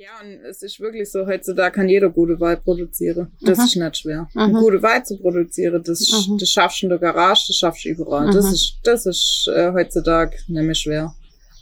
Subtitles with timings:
[0.00, 3.32] Ja, und es ist wirklich so, heutzutage kann jeder gute Wein produzieren.
[3.40, 3.64] Das mhm.
[3.64, 4.28] ist nicht schwer.
[4.32, 7.88] Eine gute Wein zu produzieren, das, das schaffst du in der Garage, das schaffst du
[7.88, 8.30] überall.
[8.30, 8.52] Das mhm.
[8.52, 11.14] ist, das ist äh, heutzutage nicht mehr schwer.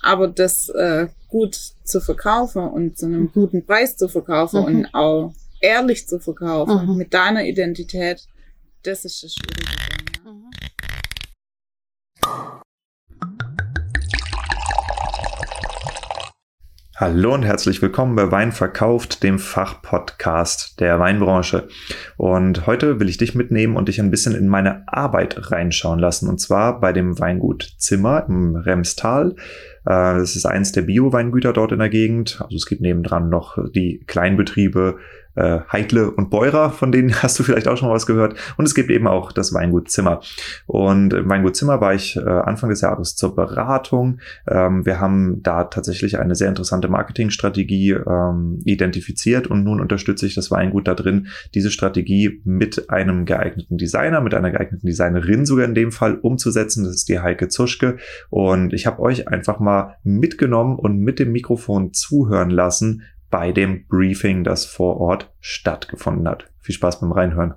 [0.02, 5.32] Aber das äh, gut zu verkaufen und zu einem guten Preis zu verkaufen und auch
[5.62, 8.20] ehrlich zu verkaufen mit deiner Identität,
[8.82, 9.85] das ist das Schwierige.
[16.98, 21.68] Hallo und herzlich willkommen bei Wein verkauft, dem Fachpodcast der Weinbranche.
[22.16, 26.26] Und heute will ich dich mitnehmen und dich ein bisschen in meine Arbeit reinschauen lassen.
[26.26, 29.36] Und zwar bei dem Weingut Zimmer im Remstal.
[29.86, 32.38] Äh, das ist eins der Bio-Weingüter dort in der Gegend.
[32.42, 34.98] Also es gibt nebendran noch die Kleinbetriebe
[35.36, 38.34] äh, Heidle und Beurer, von denen hast du vielleicht auch schon mal was gehört.
[38.56, 40.20] Und es gibt eben auch das Weingut Zimmer.
[40.66, 44.18] Und im Weingut Zimmer war ich äh, Anfang des Jahres zur Beratung.
[44.48, 50.34] Ähm, wir haben da tatsächlich eine sehr interessante Marketingstrategie ähm, identifiziert und nun unterstütze ich
[50.34, 55.66] das Weingut da drin, diese Strategie mit einem geeigneten Designer, mit einer geeigneten Designerin sogar
[55.66, 56.84] in dem Fall umzusetzen.
[56.84, 57.98] Das ist die Heike Zuschke.
[58.30, 63.86] Und ich habe euch einfach mal mitgenommen und mit dem Mikrofon zuhören lassen, bei dem
[63.86, 66.50] Briefing, das vor Ort stattgefunden hat.
[66.60, 67.54] Viel Spaß beim Reinhören.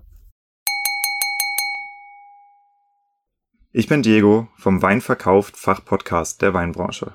[3.71, 7.13] Ich bin Diego vom Weinverkauft Fachpodcast der Weinbranche.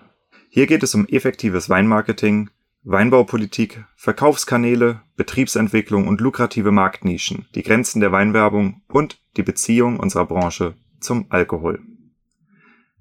[0.48, 2.48] Hier geht es um effektives Weinmarketing,
[2.84, 10.74] Weinbaupolitik, Verkaufskanäle, Betriebsentwicklung und lukrative Marktnischen, die Grenzen der Weinwerbung und die Beziehung unserer Branche
[11.00, 11.80] zum Alkohol.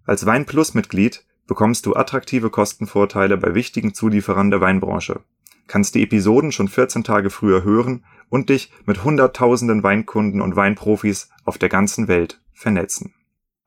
[0.06, 1.24] Als Weinplus-Mitglied
[1.54, 5.20] bekommst du attraktive Kostenvorteile bei wichtigen Zulieferern der Weinbranche,
[5.68, 11.30] kannst die Episoden schon 14 Tage früher hören und dich mit hunderttausenden Weinkunden und Weinprofis
[11.46, 13.14] auf der ganzen Welt vernetzen.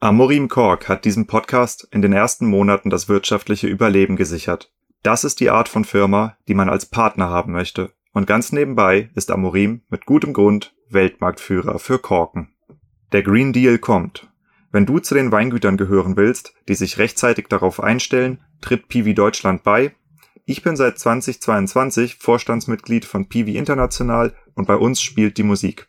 [0.01, 4.73] Amorim Kork hat diesem Podcast in den ersten Monaten das wirtschaftliche Überleben gesichert.
[5.05, 7.93] Das ist die Art von Firma, die man als Partner haben möchte.
[8.13, 12.49] Und ganz nebenbei ist Amorim mit gutem Grund Weltmarktführer für Korken.
[13.13, 14.26] Der Green Deal kommt.
[14.77, 19.63] Wenn du zu den Weingütern gehören willst, die sich rechtzeitig darauf einstellen, tritt Piwi Deutschland
[19.63, 19.95] bei
[20.45, 25.89] ich bin seit 2022 Vorstandsmitglied von Piwi International und bei uns spielt die Musik.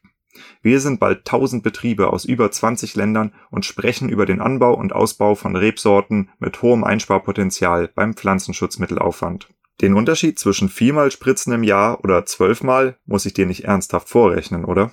[0.61, 4.93] Wir sind bald 1000 Betriebe aus über 20 Ländern und sprechen über den Anbau und
[4.93, 9.49] Ausbau von Rebsorten mit hohem Einsparpotenzial beim Pflanzenschutzmittelaufwand.
[9.81, 14.63] Den Unterschied zwischen viermal Spritzen im Jahr oder zwölfmal muss ich dir nicht ernsthaft vorrechnen,
[14.63, 14.91] oder?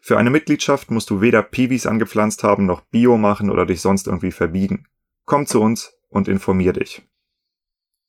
[0.00, 4.06] Für eine Mitgliedschaft musst du weder Piwis angepflanzt haben noch Bio machen oder dich sonst
[4.06, 4.86] irgendwie verbiegen.
[5.24, 7.02] Komm zu uns und informier dich.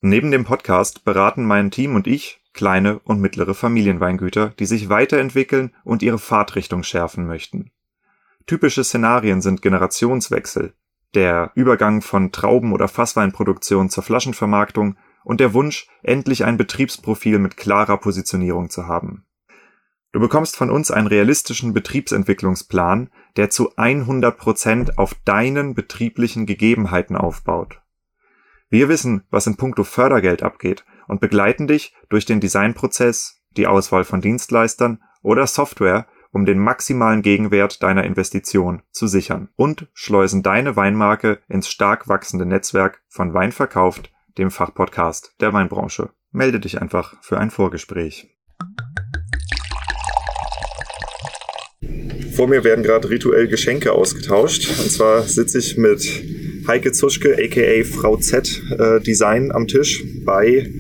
[0.02, 5.76] Neben dem Podcast beraten mein Team und ich kleine und mittlere Familienweingüter, die sich weiterentwickeln
[5.84, 7.72] und ihre Fahrtrichtung schärfen möchten.
[8.46, 10.74] Typische Szenarien sind Generationswechsel,
[11.14, 17.58] der Übergang von Trauben- oder Fassweinproduktion zur Flaschenvermarktung und der Wunsch, endlich ein Betriebsprofil mit
[17.58, 19.26] klarer Positionierung zu haben.
[20.12, 27.16] Du bekommst von uns einen realistischen Betriebsentwicklungsplan, der zu 100 Prozent auf deinen betrieblichen Gegebenheiten
[27.16, 27.82] aufbaut.
[28.70, 34.04] Wir wissen, was in puncto Fördergeld abgeht und begleiten dich durch den Designprozess, die Auswahl
[34.04, 40.76] von Dienstleistern oder Software, um den maximalen Gegenwert deiner Investition zu sichern und schleusen deine
[40.76, 46.12] Weinmarke ins stark wachsende Netzwerk von Wein verkauft, dem Fachpodcast der Weinbranche.
[46.32, 48.30] Melde dich einfach für ein Vorgespräch.
[52.40, 54.70] Vor mir werden gerade rituell Geschenke ausgetauscht.
[54.80, 56.10] Und zwar sitze ich mit
[56.70, 60.72] Heike Zuschke, aka Frau Z äh, Design am Tisch bei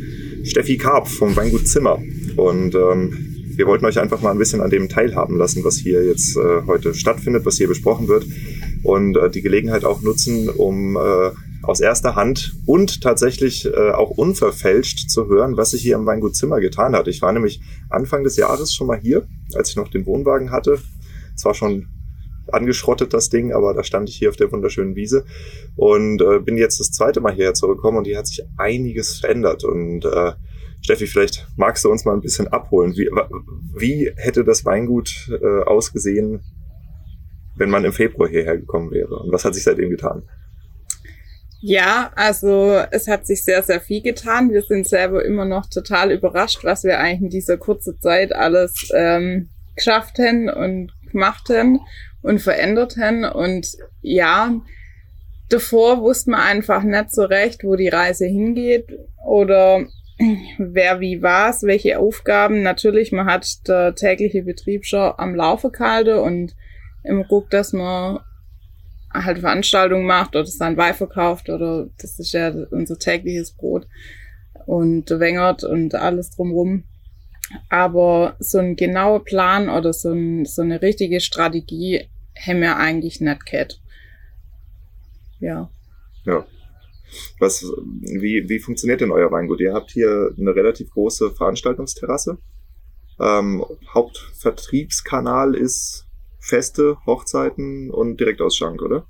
[0.45, 2.01] Steffi Karp vom Weingut Zimmer.
[2.37, 6.05] Und ähm, wir wollten euch einfach mal ein bisschen an dem teilhaben lassen, was hier
[6.05, 8.25] jetzt äh, heute stattfindet, was hier besprochen wird.
[8.83, 11.31] Und äh, die Gelegenheit auch nutzen, um äh,
[11.63, 16.37] aus erster Hand und tatsächlich äh, auch unverfälscht zu hören, was sich hier im Weingut
[16.37, 17.09] Zimmer getan hat.
[17.09, 17.59] Ich war nämlich
[17.89, 20.79] Anfang des Jahres schon mal hier, als ich noch den Wohnwagen hatte.
[21.39, 21.87] Zwar schon
[22.51, 25.25] angeschrottet, das Ding, aber da stand ich hier auf der wunderschönen Wiese
[25.75, 29.63] und äh, bin jetzt das zweite Mal hierher zurückgekommen und hier hat sich einiges verändert.
[29.63, 30.33] Und äh,
[30.81, 32.93] Steffi, vielleicht magst du uns mal ein bisschen abholen.
[32.95, 33.09] Wie,
[33.75, 36.41] wie hätte das Weingut äh, ausgesehen,
[37.55, 39.19] wenn man im Februar hierher gekommen wäre?
[39.19, 40.23] Und was hat sich seitdem getan?
[41.61, 44.51] Ja, also es hat sich sehr, sehr viel getan.
[44.51, 48.89] Wir sind selber immer noch total überrascht, was wir eigentlich in dieser kurzen Zeit alles
[48.95, 51.79] ähm, geschafft haben und gemacht haben
[52.21, 53.25] und veränderten.
[53.25, 53.67] Und
[54.01, 54.53] ja,
[55.49, 58.87] davor wusste man einfach nicht so recht, wo die Reise hingeht
[59.25, 59.85] oder
[60.57, 62.61] wer wie was, welche Aufgaben.
[62.61, 66.55] Natürlich, man hat der tägliche Betrieb schon am Laufe gehalten und
[67.03, 68.19] immer guckt, dass man
[69.13, 73.87] halt Veranstaltungen macht oder sein Wein verkauft oder das ist ja unser tägliches Brot.
[74.65, 76.83] und Wengert und alles drumrum.
[77.69, 82.07] Aber so ein genauer Plan oder so, ein, so eine richtige Strategie
[82.39, 83.81] haben wir eigentlich nicht gehabt.
[85.39, 85.69] Ja.
[86.25, 86.45] Ja.
[87.39, 89.61] Was, wie, wie funktioniert denn euer Weingut?
[89.61, 92.37] Ihr habt hier eine relativ große Veranstaltungsterrasse.
[93.19, 96.05] Ähm, Hauptvertriebskanal ist
[96.39, 99.07] Feste, Hochzeiten und Direktausschank, oder?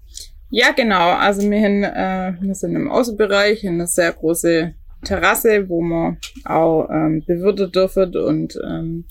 [0.50, 1.12] Ja, genau.
[1.12, 6.18] Also wir, hin, äh, wir sind im Außenbereich in einer sehr große Terrasse, wo man
[6.46, 8.16] auch ähm, bewirten dürfen.
[8.16, 9.06] Und ähm,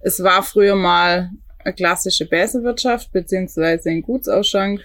[0.00, 1.30] es war früher mal
[1.64, 4.80] eine klassische Bäsewirtschaft beziehungsweise ein Gutsausschank.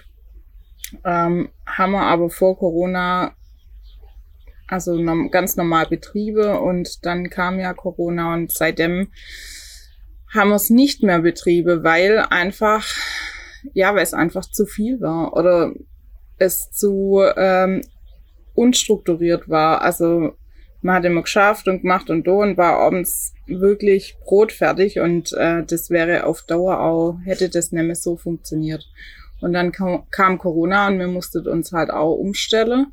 [1.04, 3.34] Ähm, haben wir aber vor Corona
[4.68, 5.00] also
[5.30, 9.08] ganz normal Betriebe und dann kam ja Corona und seitdem
[10.34, 12.84] haben wir es nicht mehr Betriebe, weil einfach,
[13.74, 15.72] ja, weil es einfach zu viel war oder
[16.38, 17.82] es zu ähm,
[18.56, 19.82] unstrukturiert war.
[19.82, 20.32] Also
[20.82, 25.64] man hat immer geschafft und gemacht und do und war abends wirklich brotfertig und äh,
[25.64, 28.88] das wäre auf Dauer auch, hätte das nicht mehr so funktioniert.
[29.40, 32.92] Und dann kam, kam Corona und wir mussten uns halt auch umstellen.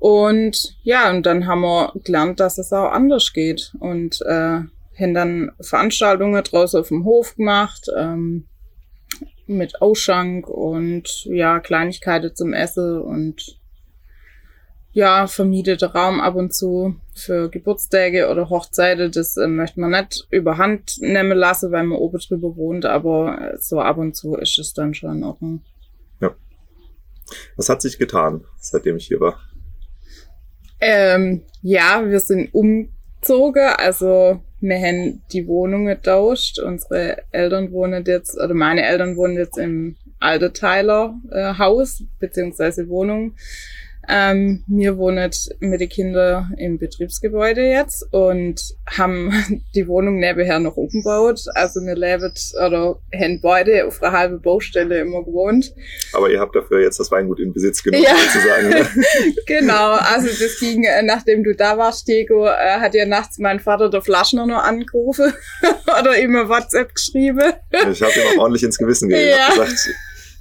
[0.00, 3.74] Und ja, und dann haben wir gelernt, dass es auch anders geht.
[3.78, 4.60] Und äh,
[5.00, 8.46] haben dann Veranstaltungen draußen auf dem Hof gemacht, ähm,
[9.46, 13.59] mit Ausschank und ja, Kleinigkeiten zum Essen und
[14.92, 19.12] ja, vermietete Raum ab und zu für Geburtstage oder Hochzeiten.
[19.12, 23.80] Das äh, möchte man nicht überhand nehmen lassen, weil man oben drüber wohnt, aber so
[23.80, 25.62] ab und zu ist es dann schon in Ordnung.
[26.20, 26.34] Ja.
[27.56, 29.38] Was hat sich getan, seitdem ich hier war?
[30.80, 36.58] Ähm, ja, wir sind umgezogen, also wir haben die Wohnung getauscht.
[36.58, 43.36] Unsere Eltern wohnen jetzt, oder meine Eltern wohnen jetzt im Alterteiler äh, Haus, beziehungsweise Wohnung.
[44.08, 45.30] Ähm, wir wohnen
[45.60, 49.32] mit den Kindern im Betriebsgebäude jetzt und haben
[49.74, 51.44] die Wohnung nebenher noch umgebaut.
[51.54, 52.32] Also wir leben
[52.66, 55.72] oder haben beide auf einer halben Baustelle immer gewohnt.
[56.12, 58.16] Aber ihr habt dafür jetzt das Weingut in Besitz genommen, ja.
[58.16, 58.68] sozusagen.
[58.70, 58.86] Ne?
[59.46, 63.60] genau, also das ging, äh, nachdem du da warst, Diego, äh, hat ja nachts mein
[63.60, 65.32] Vater der Flaschner noch angerufen
[66.00, 67.52] oder immer WhatsApp geschrieben.
[67.90, 69.30] Ich habe ihm auch ordentlich ins Gewissen gegeben.
[69.30, 69.50] Ja.
[69.50, 69.88] gesagt,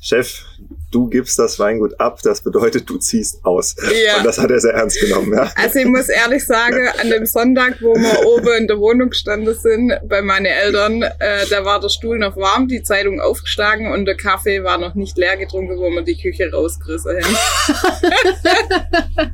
[0.01, 0.45] Chef,
[0.91, 3.75] du gibst das Weingut ab, das bedeutet, du ziehst aus.
[4.05, 4.17] Ja.
[4.17, 5.33] Und das hat er sehr ernst genommen.
[5.33, 5.51] Ja.
[5.55, 9.55] Also ich muss ehrlich sagen, an dem Sonntag, wo wir oben in der Wohnung gestanden
[9.55, 14.05] sind, bei meinen Eltern, äh, da war der Stuhl noch warm, die Zeitung aufgeschlagen und
[14.05, 17.35] der Kaffee war noch nicht leer getrunken, wo wir die Küche rausgerissen haben.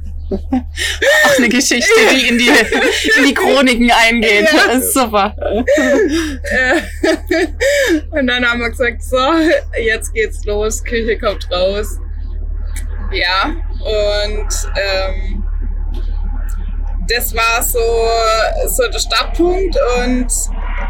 [0.31, 4.47] Auch eine Geschichte, die in die, in die Chroniken eingeht.
[4.51, 4.67] Ja.
[4.67, 5.35] Das ist super.
[8.11, 9.17] Und dann haben wir gesagt, so,
[9.79, 11.99] jetzt geht's los, Küche kommt raus.
[13.11, 15.43] Ja, und ähm,
[17.07, 17.79] das war so,
[18.67, 20.27] so der Startpunkt und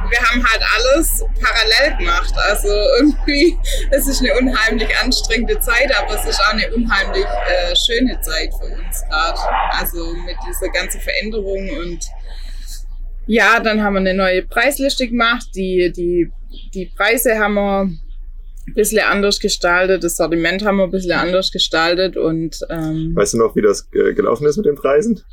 [0.10, 2.34] wir haben halt alles parallel gemacht.
[2.50, 2.70] Also
[3.00, 3.58] irgendwie,
[3.92, 8.50] es ist eine unheimlich anstrengende Zeit, aber es ist auch eine unheimlich äh, schöne Zeit
[8.54, 9.40] für uns gerade.
[9.72, 12.06] Also mit dieser ganzen Veränderung und
[13.28, 15.48] ja, dann haben wir eine neue Preisliste gemacht.
[15.56, 16.32] Die, die,
[16.76, 17.82] die Preise haben wir
[18.68, 23.34] ein bisschen anders gestaltet, das Sortiment haben wir ein bisschen anders gestaltet und ähm, Weißt
[23.34, 25.24] du noch, wie das gelaufen ist mit den Preisen?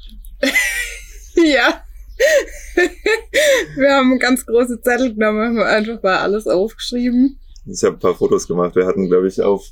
[1.37, 1.83] ja.
[3.77, 7.39] wir haben ganz große Zettel genommen, haben einfach mal alles aufgeschrieben.
[7.67, 8.75] Ich habe ein paar Fotos gemacht.
[8.75, 9.65] Wir hatten, glaube ich, auf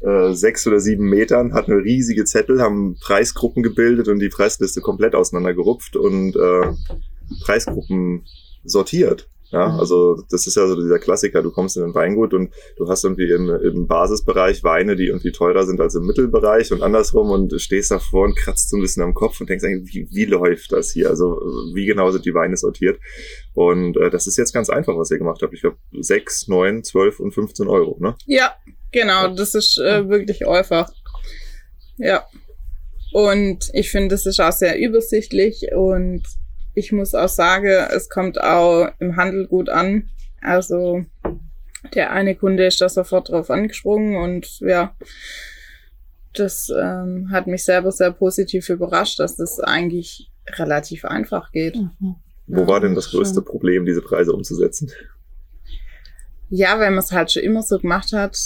[0.00, 4.80] äh, sechs oder sieben Metern, hatten wir riesige Zettel, haben Preisgruppen gebildet und die Preisliste
[4.80, 6.72] komplett auseinandergerupft und äh,
[7.44, 8.24] Preisgruppen
[8.64, 9.28] sortiert.
[9.56, 9.80] Ja, mhm.
[9.80, 11.42] also das ist ja so dieser Klassiker.
[11.42, 15.32] Du kommst in ein Weingut und du hast irgendwie im, im Basisbereich Weine, die irgendwie
[15.32, 19.02] teurer sind als im Mittelbereich und andersrum und stehst davor und kratzt so ein bisschen
[19.02, 21.08] am Kopf und denkst eigentlich, wie, wie läuft das hier?
[21.08, 21.40] Also
[21.72, 23.00] wie genau sind die Weine sortiert?
[23.54, 25.54] Und äh, das ist jetzt ganz einfach, was ihr gemacht habt.
[25.54, 28.14] Ich glaube sechs, neun, zwölf und 15 Euro, ne?
[28.26, 28.54] Ja,
[28.92, 29.28] genau.
[29.28, 30.92] Das ist äh, wirklich einfach.
[31.96, 32.26] Ja.
[33.12, 36.24] Und ich finde, das ist auch sehr übersichtlich und
[36.76, 40.10] ich muss auch sagen, es kommt auch im Handel gut an.
[40.42, 41.04] Also
[41.94, 44.94] der eine Kunde ist da sofort drauf angesprungen und ja,
[46.34, 51.76] das ähm, hat mich selber sehr positiv überrascht, dass das eigentlich relativ einfach geht.
[51.76, 52.16] Mhm.
[52.46, 54.92] Wo war denn das größte Problem, diese Preise umzusetzen?
[56.50, 58.38] Ja, wenn man es halt schon immer so gemacht hat,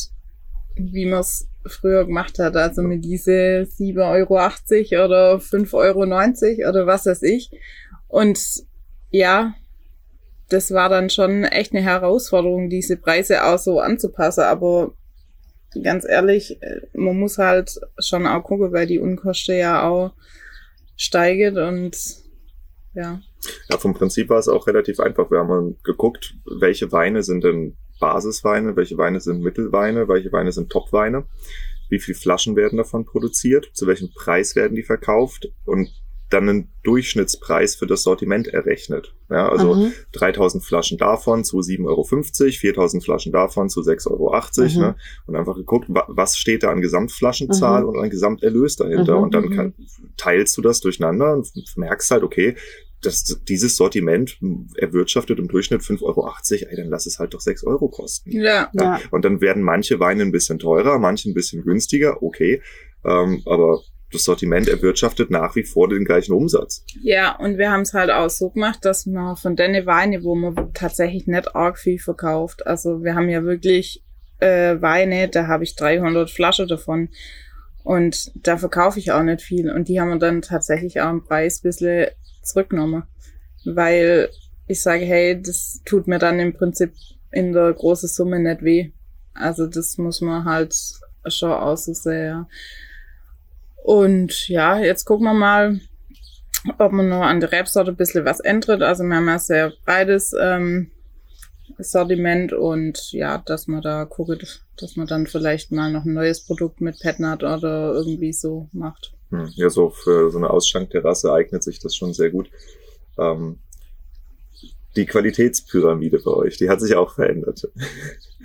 [0.77, 6.87] wie man es früher gemacht hat, also mit diese 7,80 Euro oder 5,90 Euro oder
[6.87, 7.51] was weiß ich.
[8.11, 8.41] Und
[9.11, 9.55] ja,
[10.49, 14.43] das war dann schon echt eine Herausforderung, diese Preise auch so anzupassen.
[14.43, 14.93] Aber
[15.83, 20.13] ganz ehrlich, äh, man muss halt schon auch gucken, weil die Unkosten ja auch
[20.97, 21.97] steigt und
[22.95, 23.21] ja.
[23.71, 25.31] Ja, vom Prinzip war es auch relativ einfach.
[25.31, 30.71] Wir haben geguckt, welche Weine sind denn Basisweine, welche Weine sind Mittelweine, welche Weine sind
[30.71, 31.27] Topweine,
[31.89, 35.91] wie viele Flaschen werden davon produziert, zu welchem Preis werden die verkauft und
[36.31, 39.15] dann einen Durchschnittspreis für das Sortiment errechnet.
[39.29, 39.93] Ja, also mhm.
[40.13, 44.41] 3000 Flaschen davon zu 7,50 Euro, 4000 Flaschen davon zu 6,80 Euro.
[44.63, 44.81] Mhm.
[44.81, 44.97] Ne?
[45.27, 47.89] Und einfach geguckt, was steht da an Gesamtflaschenzahl mhm.
[47.89, 49.19] und an Gesamterlös dahinter.
[49.19, 49.23] Mhm.
[49.25, 49.75] Und dann kann,
[50.17, 52.57] teilst du das durcheinander und merkst halt, okay,
[53.03, 54.39] das, dieses Sortiment
[54.77, 58.31] erwirtschaftet im Durchschnitt 5,80 Euro, ey, dann lass es halt doch 6 Euro kosten.
[58.31, 58.71] Ja.
[58.75, 59.01] ja.
[59.11, 62.63] Und dann werden manche Weine ein bisschen teurer, manche ein bisschen günstiger, okay.
[63.05, 63.81] Ähm, aber
[64.13, 66.85] das Sortiment erwirtschaftet nach wie vor den gleichen Umsatz.
[67.03, 70.35] Ja, und wir haben es halt auch so gemacht, dass man von den Weine, wo
[70.35, 74.03] man tatsächlich nicht arg viel verkauft, also wir haben ja wirklich
[74.41, 77.11] äh, Weine, da habe ich 300 Flaschen davon
[77.85, 81.25] und da verkaufe ich auch nicht viel und die haben wir dann tatsächlich auch im
[81.25, 82.07] Preis ein bisschen
[82.43, 83.05] zurückgenommen,
[83.65, 84.31] weil
[84.67, 86.93] ich sage, hey, das tut mir dann im Prinzip
[87.33, 88.93] in der großen Summe nicht weh.
[89.35, 90.75] Also das muss man halt
[91.27, 92.49] schon aussehen, ja.
[93.85, 95.81] Und ja, jetzt gucken wir mal,
[96.79, 98.83] ob man noch an der Rebsorte ein bisschen was ändert.
[98.83, 100.91] Also wir haben ja sehr breites ähm,
[101.79, 106.45] Sortiment und ja, dass man da guckt, dass man dann vielleicht mal noch ein neues
[106.45, 109.13] Produkt mit Petnat oder irgendwie so macht.
[109.31, 112.51] Hm, ja, so für so eine Ausschankterrasse eignet sich das schon sehr gut.
[113.19, 113.59] Ähm,
[114.97, 117.69] die Qualitätspyramide bei euch, die hat sich auch verändert.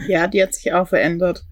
[0.07, 1.43] Ja, die hat sich auch verändert.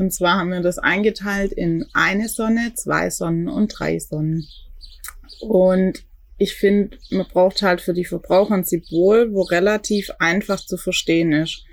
[0.00, 4.46] Und zwar haben wir das eingeteilt in eine Sonne, zwei Sonnen und drei Sonnen.
[5.42, 6.06] Und
[6.38, 11.34] ich finde, man braucht halt für die Verbraucher ein Symbol, wo relativ einfach zu verstehen
[11.34, 11.66] ist.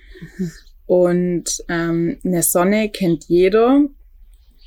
[0.86, 3.86] Und ähm, eine Sonne kennt jeder.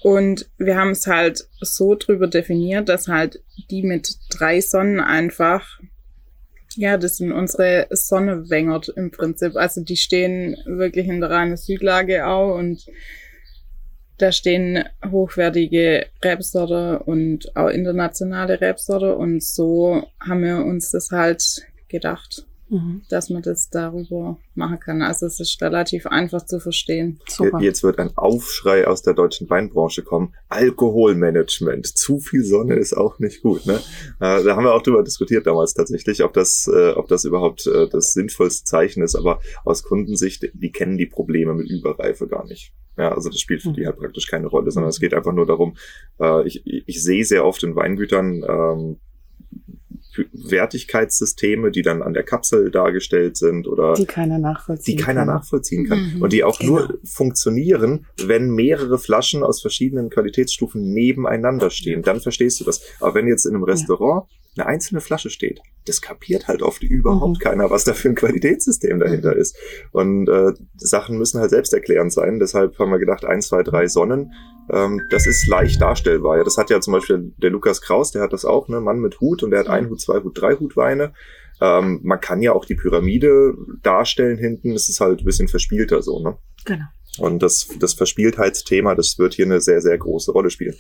[0.03, 5.81] Und wir haben es halt so drüber definiert, dass halt die mit drei Sonnen einfach,
[6.77, 9.55] ja, das sind unsere Sonnewängert im Prinzip.
[9.57, 12.87] Also die stehen wirklich in der reinen Südlage auch und
[14.21, 21.43] da stehen hochwertige Rebsorte und auch internationale Rebsorte und so haben wir uns das halt
[21.89, 23.03] gedacht, mhm.
[23.11, 25.03] dass man das darüber machen kann.
[25.03, 27.21] Also es ist relativ einfach zu verstehen.
[27.29, 27.61] Super.
[27.61, 30.35] Jetzt wird ein Aufschrei aus der deutschen Weinbranche kommen.
[30.49, 31.87] Alkoholmanagement.
[31.87, 33.67] Zu viel Sonne ist auch nicht gut.
[33.67, 33.81] Ne?
[34.21, 37.67] Äh, da haben wir auch drüber diskutiert damals tatsächlich, ob das, äh, ob das überhaupt
[37.67, 39.17] äh, das sinnvollste Zeichen ist.
[39.17, 42.73] Aber aus Kundensicht, die kennen die Probleme mit Überreife gar nicht.
[42.97, 45.47] Ja, also das spielt für die halt praktisch keine Rolle, sondern es geht einfach nur
[45.47, 45.77] darum,
[46.21, 49.01] äh, ich, ich sehe sehr oft in Weingütern ähm,
[50.33, 55.35] Wertigkeitssysteme, die dann an der Kapsel dargestellt sind oder die keiner nachvollziehen, die keiner kann.
[55.35, 56.73] nachvollziehen kann mhm, und die auch genau.
[56.73, 62.03] nur funktionieren, wenn mehrere Flaschen aus verschiedenen Qualitätsstufen nebeneinander stehen.
[62.03, 62.83] Dann verstehst du das.
[63.01, 66.83] Aber wenn jetzt in einem Restaurant ja eine einzelne Flasche steht, das kapiert halt oft
[66.83, 67.43] überhaupt mhm.
[67.43, 69.57] keiner, was da für ein Qualitätssystem dahinter ist.
[69.93, 72.39] Und äh, Sachen müssen halt selbsterklärend sein.
[72.39, 74.33] Deshalb haben wir gedacht, eins, zwei, drei Sonnen,
[74.73, 76.39] ähm, das ist leicht darstellbar.
[76.39, 79.01] Ja, das hat ja zum Beispiel der Lukas Kraus, der hat das auch, ne, Mann
[79.01, 81.13] mit Hut und der hat ein Hut, zwei Hut, drei Hut Weine.
[81.61, 84.73] Ähm, man kann ja auch die Pyramide darstellen hinten.
[84.73, 86.39] Es ist halt ein bisschen verspielter so, ne?
[86.65, 86.87] Genau.
[87.19, 90.77] Und das, das Verspieltheitsthema, das wird hier eine sehr, sehr große Rolle spielen.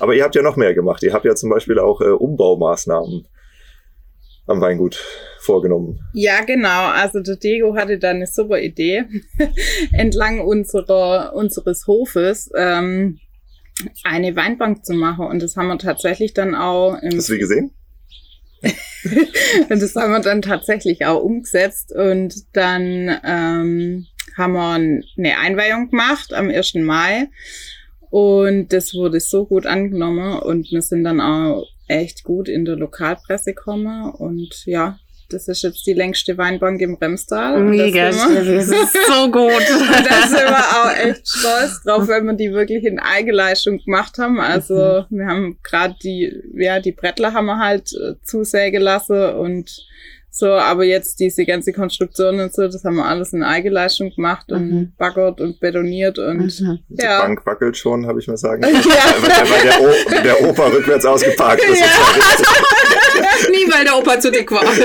[0.00, 1.02] Aber ihr habt ja noch mehr gemacht.
[1.02, 3.28] Ihr habt ja zum Beispiel auch äh, Umbaumaßnahmen
[4.46, 5.02] am Weingut
[5.40, 6.00] vorgenommen.
[6.12, 6.88] Ja, genau.
[6.88, 9.04] Also der Diego hatte da eine super Idee,
[9.92, 13.20] entlang unserer, unseres Hofes ähm,
[14.04, 15.26] eine Weinbank zu machen.
[15.26, 16.98] Und das haben wir tatsächlich dann auch.
[17.02, 17.70] Im Hast du die gesehen?
[18.62, 21.92] und das haben wir dann tatsächlich auch umgesetzt.
[21.92, 26.74] Und dann ähm, haben wir eine Einweihung gemacht am 1.
[26.74, 27.28] Mai.
[28.10, 32.76] Und das wurde so gut angenommen und wir sind dann auch echt gut in der
[32.76, 34.10] Lokalpresse gekommen.
[34.12, 34.98] Und ja,
[35.30, 37.60] das ist jetzt die längste Weinbank im Remstal.
[37.60, 39.44] Mega, das, das ist so gut.
[39.50, 44.16] und da sind wir auch echt stolz drauf, wenn wir die wirklich in Eigenleistung gemacht
[44.18, 44.38] haben.
[44.38, 45.18] Also mhm.
[45.18, 49.86] wir haben gerade die, ja, die Brettler haben wir halt äh, zusägen lassen und
[50.36, 54.50] so, aber jetzt diese ganze Konstruktion und so, das haben wir alles in Eigenleistung gemacht
[54.50, 54.92] und mhm.
[54.98, 56.80] baggert und betoniert und mhm.
[56.88, 57.20] Die ja.
[57.20, 58.64] Bank wackelt schon, habe ich mal sagen.
[58.64, 58.72] ja.
[58.72, 59.92] weil, weil der, o
[60.24, 61.78] der Opa rückwärts ausgeparkt ist.
[61.78, 61.86] Ja.
[63.52, 64.64] Nie, weil der Opa zu dick war.
[64.64, 64.80] nee,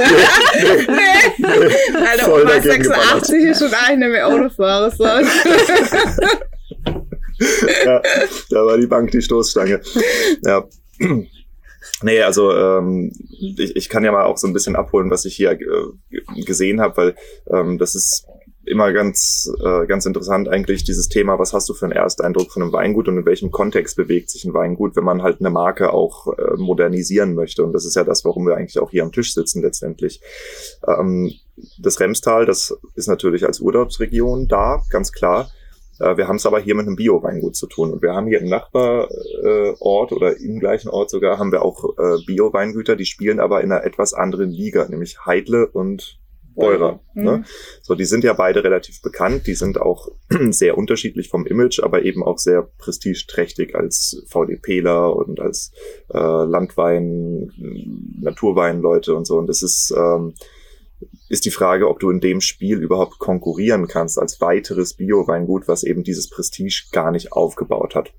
[0.88, 1.44] nee.
[1.48, 4.91] Weil der Voll Opa 86 ist schon eigentlich nicht mehr Autofahrer.
[4.91, 5.03] So.
[7.86, 8.01] ja,
[8.51, 9.82] da war die Bank die Stoßstange.
[10.46, 10.63] Ja.
[12.01, 15.36] Nee, also ähm, ich, ich kann ja mal auch so ein bisschen abholen, was ich
[15.36, 17.15] hier äh, gesehen habe, weil
[17.50, 18.25] ähm, das ist
[18.69, 22.62] immer ganz, äh, ganz interessant eigentlich dieses Thema, was hast du für einen Ersteindruck von
[22.62, 25.91] einem Weingut und in welchem Kontext bewegt sich ein Weingut, wenn man halt eine Marke
[25.91, 27.63] auch äh, modernisieren möchte.
[27.63, 30.21] Und das ist ja das, warum wir eigentlich auch hier am Tisch sitzen letztendlich.
[30.88, 31.31] Ähm,
[31.79, 35.50] das Remstal, das ist natürlich als Urlaubsregion da, ganz klar.
[36.00, 37.91] Äh, wir haben es aber hier mit einem Bio-Weingut zu tun.
[37.91, 42.24] Und wir haben hier im Nachbarort oder im gleichen Ort sogar haben wir auch äh,
[42.25, 46.20] Bio-Weingüter, die spielen aber in einer etwas anderen Liga, nämlich Heidle und
[46.60, 47.00] Beurer.
[47.13, 47.24] Mhm.
[47.24, 47.44] Ne?
[47.82, 50.10] So, die sind ja beide relativ bekannt, die sind auch
[50.50, 55.72] sehr unterschiedlich vom Image, aber eben auch sehr prestigeträchtig als VDPler und als
[56.13, 57.51] äh, Landwein,
[58.20, 59.38] Naturweinleute und so.
[59.38, 60.34] Und das ist, ähm,
[61.29, 65.84] ist die Frage, ob du in dem Spiel überhaupt konkurrieren kannst als weiteres Bio-Weingut, was
[65.84, 68.13] eben dieses Prestige gar nicht aufgebaut hat.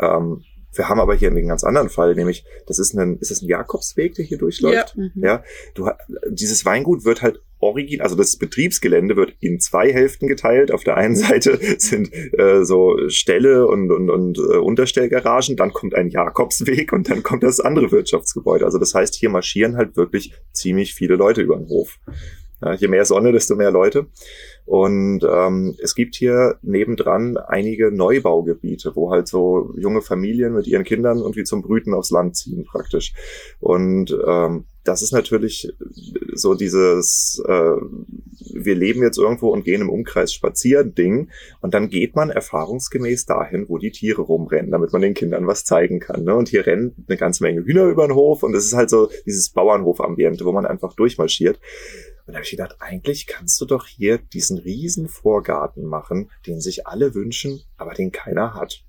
[0.00, 3.42] Ähm, wir haben aber hier einen ganz anderen Fall, nämlich das ist ein, ist das
[3.42, 4.94] ein Jakobsweg, der hier durchläuft?
[4.96, 5.02] Ja.
[5.02, 5.24] Mhm.
[5.24, 5.90] ja du,
[6.28, 10.72] dieses Weingut wird halt original, also das Betriebsgelände wird in zwei Hälften geteilt.
[10.72, 15.94] Auf der einen Seite sind äh, so Ställe und, und, und äh, Unterstellgaragen, dann kommt
[15.94, 18.64] ein Jakobsweg und dann kommt das andere Wirtschaftsgebäude.
[18.64, 21.98] Also das heißt, hier marschieren halt wirklich ziemlich viele Leute über den Hof.
[22.62, 24.06] Ja, je mehr Sonne, desto mehr Leute.
[24.66, 30.84] Und ähm, es gibt hier nebendran einige Neubaugebiete, wo halt so junge Familien mit ihren
[30.84, 33.14] Kindern irgendwie zum Brüten aufs Land ziehen praktisch.
[33.60, 35.72] Und ähm, das ist natürlich
[36.32, 37.76] so dieses, äh,
[38.54, 41.30] wir leben jetzt irgendwo und gehen im Umkreis spazieren Ding.
[41.60, 45.64] Und dann geht man erfahrungsgemäß dahin, wo die Tiere rumrennen, damit man den Kindern was
[45.64, 46.24] zeigen kann.
[46.24, 46.34] Ne?
[46.34, 49.10] Und hier rennen eine ganze Menge Hühner über den Hof und es ist halt so
[49.26, 51.60] dieses Bauernhof-Ambiente, wo man einfach durchmarschiert.
[52.26, 56.60] Und da habe ich gedacht, eigentlich kannst du doch hier diesen riesen Vorgarten machen, den
[56.60, 58.84] sich alle wünschen, aber den keiner hat.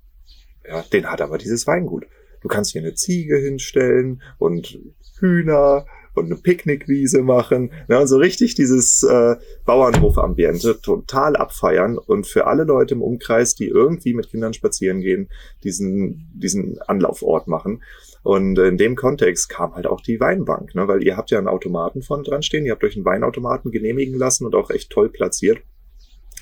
[0.66, 2.06] Ja, den hat aber dieses Weingut.
[2.40, 4.78] Du kannst hier eine Ziege hinstellen und
[5.22, 7.70] Hühner und eine Picknickwiese machen.
[7.88, 13.54] Ja, und so richtig dieses äh, Bauernhof-Ambiente total abfeiern und für alle Leute im Umkreis,
[13.54, 15.28] die irgendwie mit Kindern spazieren gehen,
[15.64, 17.82] diesen, diesen Anlaufort machen.
[18.22, 20.86] Und in dem Kontext kam halt auch die Weinbank, ne?
[20.86, 24.16] weil ihr habt ja einen Automaten von dran stehen, ihr habt euch einen Weinautomaten genehmigen
[24.16, 25.60] lassen und auch echt toll platziert.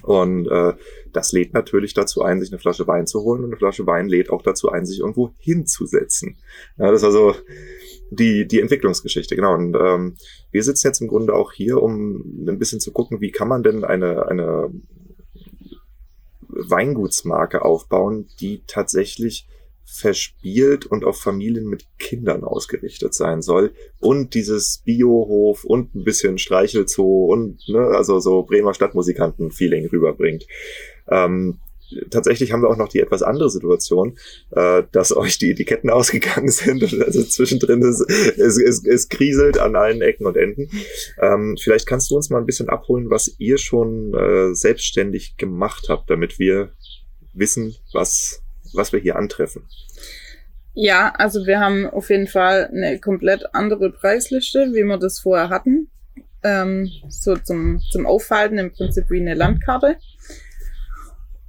[0.02, 0.72] Und äh,
[1.12, 4.08] das lädt natürlich dazu ein, sich eine Flasche Wein zu holen und eine Flasche Wein
[4.08, 6.36] lädt auch dazu ein, sich irgendwo hinzusetzen.
[6.78, 7.34] Ja, das war so
[8.10, 9.54] die, die Entwicklungsgeschichte, genau.
[9.54, 10.16] Und ähm,
[10.50, 13.62] wir sitzen jetzt im Grunde auch hier, um ein bisschen zu gucken, wie kann man
[13.62, 14.70] denn eine, eine
[16.48, 19.46] Weingutsmarke aufbauen, die tatsächlich
[19.84, 26.38] verspielt und auf Familien mit Kindern ausgerichtet sein soll und dieses Biohof und ein bisschen
[26.38, 30.46] Streichelzoo und ne, also so Bremer Stadtmusikanten-Feeling rüberbringt.
[31.08, 31.58] Ähm,
[32.10, 34.18] tatsächlich haben wir auch noch die etwas andere Situation,
[34.50, 39.58] äh, dass euch die Etiketten ausgegangen sind und also zwischendrin es, es, es, es kriselt
[39.58, 40.70] an allen Ecken und Enden.
[41.20, 45.86] Ähm, vielleicht kannst du uns mal ein bisschen abholen, was ihr schon äh, selbstständig gemacht
[45.88, 46.72] habt, damit wir
[47.34, 49.66] wissen, was was wir hier antreffen.
[50.74, 55.48] Ja, also wir haben auf jeden Fall eine komplett andere Preisliste, wie wir das vorher
[55.48, 55.88] hatten.
[56.42, 59.96] Ähm, so zum, zum Auffalten im Prinzip wie eine Landkarte.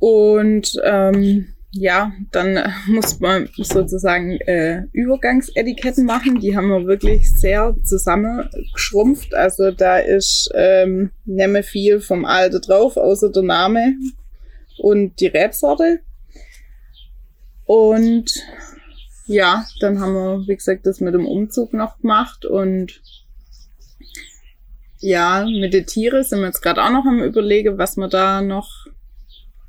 [0.01, 6.39] Und ähm, ja, dann muss man sozusagen äh, Übergangsetiketten machen.
[6.39, 9.35] Die haben wir wirklich sehr zusammengeschrumpft.
[9.35, 13.93] Also da ist ähm, nicht mehr viel vom Alter drauf, außer der Name
[14.79, 15.99] und die Rebsorte.
[17.65, 18.33] Und
[19.27, 23.01] ja, dann haben wir, wie gesagt, das mit dem Umzug noch gemacht und
[24.99, 28.41] ja, mit den Tieren sind wir jetzt gerade auch noch am überlegen, was wir da
[28.41, 28.87] noch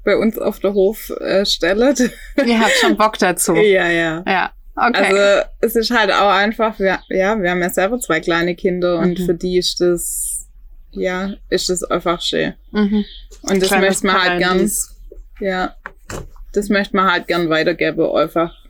[0.05, 1.45] bei uns auf der Hof äh.
[2.45, 3.55] Ihr habt schon Bock dazu.
[3.57, 4.23] ja, ja.
[4.27, 4.53] Ja.
[4.75, 5.05] Okay.
[5.05, 8.99] Also es ist halt auch einfach, wir, ja, wir haben ja selber zwei kleine Kinder
[8.99, 9.27] und mhm.
[9.27, 10.47] für die ist das,
[10.93, 12.55] ja, ist das einfach schön.
[12.71, 13.05] Mhm.
[13.43, 14.71] Und das möchte man halt gern,
[15.41, 15.77] ja,
[16.55, 18.62] das möchte man halt gern weitergeben, einfach.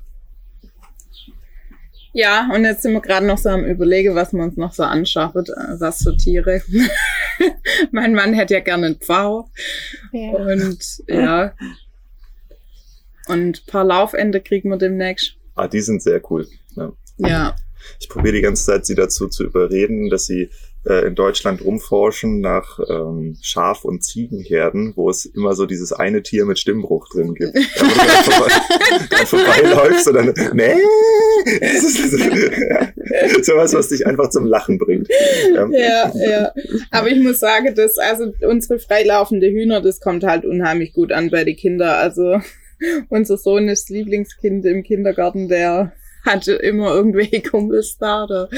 [2.14, 4.82] Ja, und jetzt sind wir gerade noch so am überlegen, was wir uns noch so
[4.82, 6.62] anschaffen, äh, was für Tiere.
[7.90, 9.48] mein Mann hätte ja gerne einen Pfau.
[10.12, 10.30] Ja.
[10.32, 11.54] Und ja.
[13.28, 15.36] Und ein paar Laufende kriegen wir demnächst.
[15.54, 16.46] Ah, die sind sehr cool.
[16.76, 16.92] Ja.
[17.16, 17.56] ja.
[17.98, 20.50] Ich probiere die ganze Zeit, sie dazu zu überreden, dass sie
[20.84, 26.22] äh, in Deutschland rumforschen nach ähm, Schaf- und Ziegenherden, wo es immer so dieses eine
[26.22, 27.54] Tier mit Stimmbruch drin gibt.
[27.54, 30.74] Da, wo du vorbei, vorbeiläufst und dann, nee,
[31.60, 35.08] ist sowas, was dich einfach zum Lachen bringt.
[35.54, 35.68] Ja.
[35.70, 36.52] ja, ja.
[36.90, 41.30] Aber ich muss sagen, dass also unsere freilaufende Hühner, das kommt halt unheimlich gut an
[41.30, 41.94] bei den Kindern.
[41.96, 42.40] Also
[43.08, 45.92] unser Sohn ist Lieblingskind im Kindergarten, der
[46.24, 48.48] hatte immer irgendwelche Kumpels da oder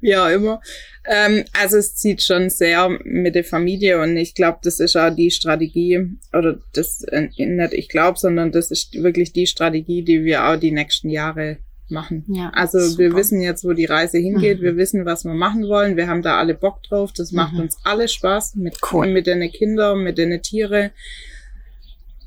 [0.00, 0.60] wie auch immer.
[1.06, 5.14] Ähm, also es zieht schon sehr mit der Familie und ich glaube, das ist auch
[5.14, 10.24] die Strategie, oder das äh, nicht ich glaube, sondern das ist wirklich die Strategie, die
[10.24, 12.24] wir auch die nächsten Jahre machen.
[12.28, 12.98] Ja, also super.
[13.02, 14.62] wir wissen jetzt, wo die Reise hingeht, Mhm.
[14.62, 17.60] wir wissen, was wir machen wollen, wir haben da alle Bock drauf, das macht Mhm.
[17.60, 19.08] uns alle Spaß mit, Cool.
[19.08, 20.92] mit den Kindern, mit den Tiere.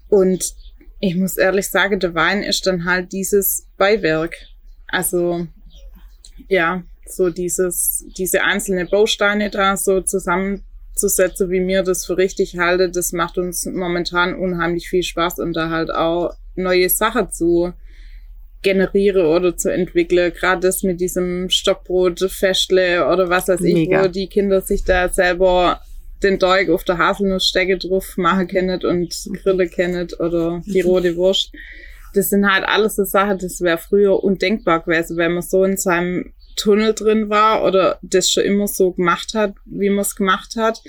[0.10, 0.54] Und
[1.00, 4.36] ich muss ehrlich sagen, der Wein ist dann halt dieses Beiwerk.
[4.94, 5.48] Also
[6.48, 12.90] ja, so dieses, diese einzelne Bausteine da so zusammenzusetzen, wie mir das für richtig halte,
[12.90, 17.74] das macht uns momentan unheimlich viel Spaß und da halt auch neue Sachen zu
[18.62, 20.32] generiere oder zu entwickeln.
[20.32, 24.04] Gerade das mit diesem Stockbrot, Festle oder was weiß ich, Mega.
[24.04, 25.82] wo die Kinder sich da selber
[26.22, 31.52] den Teig auf der Haselnussstecke drauf machen können und Grille kennen oder die rote Wurst.
[32.14, 35.78] Das sind halt alles so Sachen, das wäre früher undenkbar gewesen, wenn man so in
[35.78, 40.56] seinem Tunnel drin war oder das schon immer so gemacht hat, wie man es gemacht
[40.56, 40.82] hat.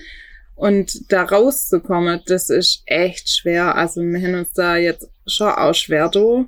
[0.54, 3.74] Und da rauszukommen, das ist echt schwer.
[3.74, 6.46] Also wir haben uns da jetzt schon auch schwer do.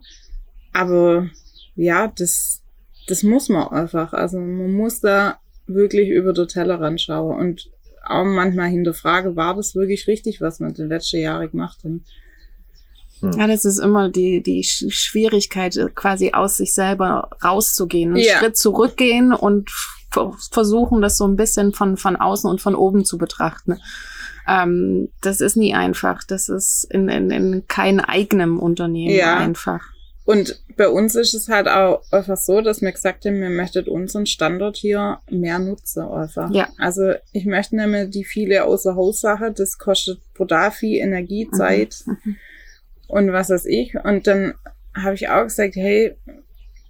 [0.73, 1.29] Aber
[1.75, 2.63] ja, das,
[3.09, 4.13] das muss man einfach.
[4.13, 7.71] Also man muss da wirklich über den Tellerrand schauen und
[8.05, 12.05] auch manchmal hinterfragen, war das wirklich richtig, was wir die letzten Jahre gemacht haben.
[13.23, 18.23] Ja, das ist immer die, die Sch- Schwierigkeit, äh, quasi aus sich selber rauszugehen, einen
[18.25, 18.39] Ja.
[18.39, 19.71] Schritt zurückgehen und
[20.53, 23.79] versuchen, das so ein bisschen von, von außen und von oben zu betrachten.
[24.49, 26.23] Ähm, das ist nie einfach.
[26.25, 29.37] Das ist in, in, in keinem eigenen Unternehmen Ja.
[29.37, 29.81] einfach.
[30.25, 33.87] Und bei uns ist es halt auch einfach so, dass wir gesagt haben, wir möchten
[33.89, 36.51] unseren Standort hier mehr nutzen einfach.
[36.51, 36.69] Ja.
[36.79, 42.37] Also ich möchte nämlich die viele Außerhaussache, das kostet brutal viel Energie, Zeit Mhm.
[43.09, 43.95] Und was weiß ich.
[44.03, 44.55] Und dann
[44.95, 46.17] habe ich auch gesagt, hey,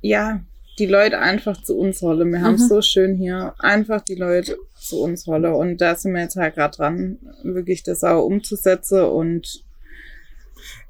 [0.01, 0.41] ja,
[0.79, 2.31] die Leute einfach zu uns holen.
[2.33, 2.69] Wir haben es Mhm.
[2.69, 3.55] so schön hier.
[3.59, 5.45] Einfach die Leute zu uns holen.
[5.47, 9.63] Und da sind wir jetzt halt gerade dran, wirklich das auch umzusetzen und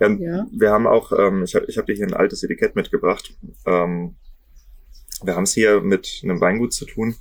[0.01, 0.47] Ja, Ja.
[0.53, 3.35] Wir haben auch, ähm, ich habe ich hab dir hier ein altes Etikett mitgebracht.
[3.67, 4.17] Ähm,
[5.23, 7.15] wir haben es hier mit einem Weingut zu tun,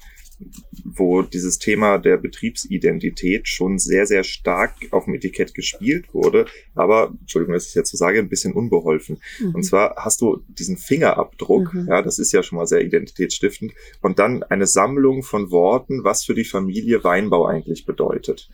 [0.83, 7.13] wo dieses Thema der Betriebsidentität schon sehr, sehr stark auf dem Etikett gespielt wurde, aber,
[7.21, 9.21] Entschuldigung, dass ich jetzt so sage, ein bisschen unbeholfen.
[9.39, 9.55] Mhm.
[9.55, 11.87] Und zwar hast du diesen Fingerabdruck, Mhm.
[11.87, 16.25] ja, das ist ja schon mal sehr identitätsstiftend, und dann eine Sammlung von Worten, was
[16.25, 18.49] für die Familie Weinbau eigentlich bedeutet.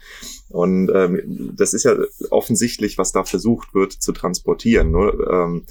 [0.50, 1.96] Und ähm, das ist ja
[2.30, 4.91] offensichtlich, was da versucht wird zu transportieren.
[4.91, 5.63] Nur ähm,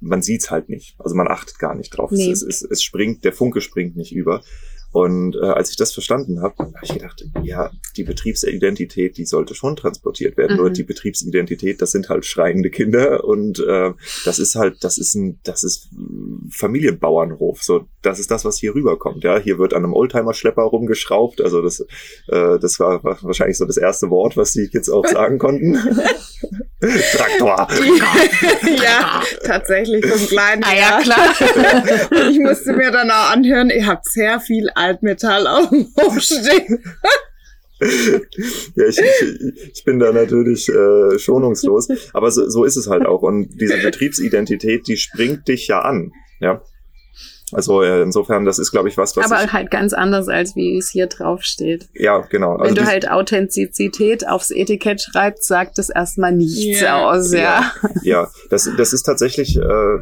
[0.00, 0.94] man sieht's halt nicht.
[0.98, 2.10] Also man achtet gar nicht drauf.
[2.10, 2.30] Nee.
[2.30, 4.42] Es, es, es springt, der Funke springt nicht über.
[4.92, 9.54] Und äh, als ich das verstanden habe, habe ich gedacht, ja, die Betriebsidentität, die sollte
[9.54, 10.56] schon transportiert werden.
[10.56, 10.62] Mhm.
[10.62, 13.92] Nur die Betriebsidentität, das sind halt schreiende Kinder und äh,
[14.24, 17.62] das ist halt, das ist ein, das ist ein Familienbauernhof.
[17.62, 19.22] So, das ist das, was hier rüberkommt.
[19.22, 21.40] Ja, hier wird an einem Oldtimer-Schlepper rumgeschraubt.
[21.40, 21.80] Also das,
[22.28, 25.78] äh, das war wahrscheinlich so das erste Wort, was die Kids auch sagen konnten.
[26.80, 27.68] Traktor.
[28.82, 30.64] ja, tatsächlich vom kleinen.
[30.64, 32.10] Ah ja, klar.
[32.10, 36.20] Und ich musste mir dann auch anhören, ihr habt sehr viel Altmetall auf dem Hof
[36.20, 36.84] stehen.
[38.76, 43.06] ja, ich, ich, ich bin da natürlich äh, schonungslos, aber so, so ist es halt
[43.06, 43.22] auch.
[43.22, 46.12] Und diese Betriebsidentität, die springt dich ja an.
[46.40, 46.62] Ja.
[47.52, 50.54] Also äh, insofern, das ist, glaube ich, was, was Aber ich, halt ganz anders, als
[50.54, 51.88] wie es hier drauf steht.
[51.94, 52.56] ja, genau.
[52.60, 57.08] Wenn du dies- halt Authentizität aufs Etikett schreibst, sagt das erstmal nichts Ja.
[57.10, 57.72] aus, ja.
[58.02, 59.98] Ja, das, das ist tatsächlich, äh,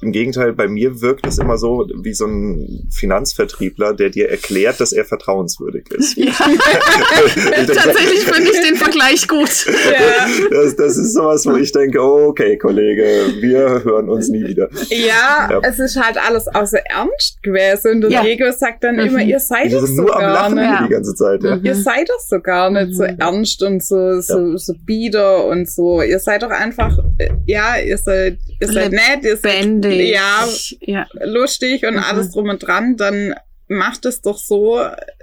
[0.00, 4.80] im Gegenteil, bei mir wirkt es immer so wie so ein Finanzvertriebler, der dir erklärt,
[4.80, 6.16] dass er vertrauenswürdig ist.
[6.16, 6.32] Ja,
[7.66, 9.66] tatsächlich finde ich den Vergleich gut.
[9.66, 13.02] Ja, Das, das ist sowas, wo ich denke, okay, Kollege,
[13.40, 14.68] wir hören uns nie wieder.
[14.90, 15.60] ja, Ja.
[15.62, 18.04] es ist halt alles außer Ernst gewesen.
[18.04, 18.22] Und Ja.
[18.22, 19.00] Diego sagt dann Mhm.
[19.02, 20.88] immer, ihr seid doch so nur am gar Lachen nicht.
[20.88, 21.42] Die ganze Zeit.
[21.42, 21.56] Ja.
[21.56, 21.64] Mhm.
[21.64, 23.16] Ihr seid doch so gar nicht so Mhm.
[23.18, 26.02] ernst und so, so, so bieder und so.
[26.02, 26.96] Ihr seid doch einfach,
[27.46, 30.10] ja, ihr seid, ihr seid nett, ihr seid Bändig.
[30.12, 30.48] Ja.
[30.80, 31.06] ja.
[31.24, 32.02] lustig und Mhm.
[32.02, 33.34] alles drum und dran, dann
[33.68, 34.80] macht es doch so,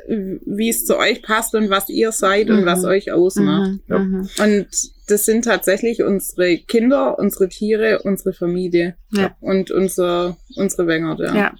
[0.07, 2.65] wie es zu euch passt und was ihr seid und Mhm.
[2.65, 3.71] was euch ausmacht.
[3.71, 3.81] Mhm.
[3.87, 3.99] Ja.
[3.99, 4.29] Mhm.
[4.41, 4.67] Und
[5.07, 9.35] das sind tatsächlich unsere Kinder, unsere Tiere, unsere Familie Ja.
[9.39, 11.17] und unser, unsere Wenger.
[11.19, 11.35] Ja.
[11.35, 11.53] Ja.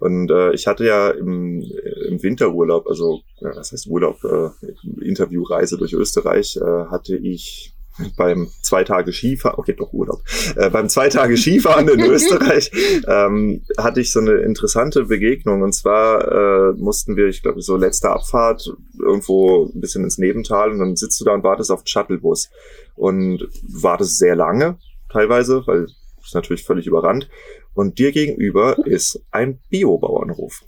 [0.00, 1.60] Und äh, ich hatte ja im,
[2.08, 7.72] im Winterurlaub, also ja, was heißt Urlaub, äh, Interviewreise durch Österreich, äh, hatte ich
[8.16, 10.22] beim zwei Tage Skifahren, okay, doch Urlaub,
[10.56, 12.70] äh, beim zwei Tage Skifahren in Österreich
[13.06, 15.62] ähm, hatte ich so eine interessante Begegnung.
[15.62, 20.70] Und zwar äh, mussten wir, ich glaube, so letzte Abfahrt irgendwo ein bisschen ins Nebental
[20.70, 22.50] und dann sitzt du da und wartest auf den Shuttlebus.
[22.94, 24.76] Und wartest sehr lange,
[25.08, 25.86] teilweise, weil
[26.28, 27.28] ist natürlich völlig überrannt.
[27.74, 30.62] Und dir gegenüber ist ein Biobauernhof.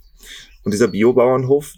[0.63, 1.73] Und dieser Biobauernhof,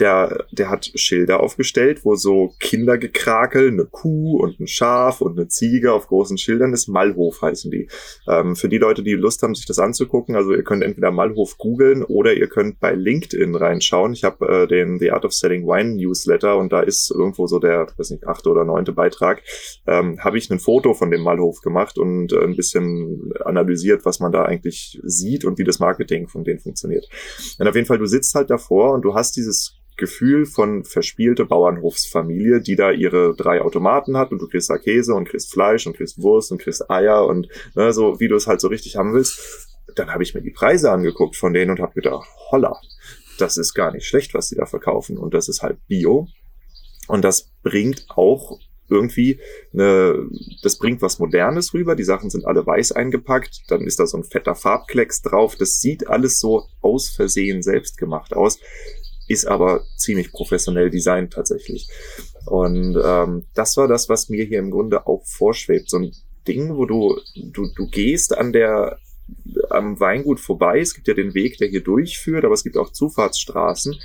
[0.00, 5.48] der, der hat Schilder aufgestellt, wo so Kindergekrakel, eine Kuh und ein Schaf und eine
[5.48, 6.88] Ziege auf großen Schildern ist.
[6.88, 7.88] Mallhof heißen die.
[8.28, 11.58] Ähm, für die Leute, die Lust haben, sich das anzugucken, also ihr könnt entweder Mallhof
[11.58, 14.12] googeln oder ihr könnt bei LinkedIn reinschauen.
[14.12, 17.58] Ich habe äh, den The Art of Selling Wine Newsletter und da ist irgendwo so
[17.58, 19.42] der, weiß nicht, achte oder neunte Beitrag,
[19.86, 24.20] ähm, habe ich ein Foto von dem Mallhof gemacht und äh, ein bisschen analysiert, was
[24.20, 27.08] man da eigentlich sieht und wie das Marketing von denen funktioniert.
[27.58, 31.44] Und auf jeden Fall, du sitzt halt davor und du hast dieses Gefühl von verspielte
[31.44, 35.86] Bauernhofsfamilie, die da ihre drei Automaten hat und du kriegst da Käse und kriegst Fleisch
[35.86, 38.96] und kriegst Wurst und kriegst Eier und ne, so wie du es halt so richtig
[38.96, 39.68] haben willst.
[39.94, 42.80] Dann habe ich mir die Preise angeguckt von denen und habe gedacht, holla,
[43.38, 46.28] das ist gar nicht schlecht, was die da verkaufen und das ist halt Bio
[47.06, 49.40] und das bringt auch irgendwie
[49.72, 50.28] eine,
[50.62, 51.96] das bringt was Modernes rüber.
[51.96, 53.62] Die Sachen sind alle weiß eingepackt.
[53.68, 55.56] Dann ist da so ein fetter Farbklecks drauf.
[55.56, 58.58] Das sieht alles so aus Versehen selbst gemacht aus
[59.28, 61.88] ist aber ziemlich professionell designt tatsächlich.
[62.46, 65.90] Und ähm, das war das, was mir hier im Grunde auch vorschwebt.
[65.90, 66.12] So ein
[66.46, 68.98] Ding, wo du, du, du gehst an der,
[69.70, 70.80] am Weingut vorbei.
[70.80, 73.96] Es gibt ja den Weg, der hier durchführt, aber es gibt auch Zufahrtsstraßen.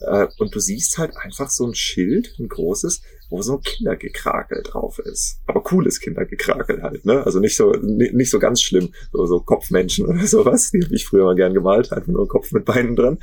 [0.00, 4.62] Äh, und du siehst halt einfach so ein Schild, ein großes, wo so ein Kindergekrakel
[4.62, 5.40] drauf ist.
[5.46, 7.24] Aber cooles Kindergekrakel halt, ne?
[7.24, 11.06] Also nicht so, nicht so ganz schlimm, so, so Kopfmenschen oder sowas, die habe ich
[11.06, 13.18] früher mal gern gemalt, einfach nur Kopf mit Beinen dran.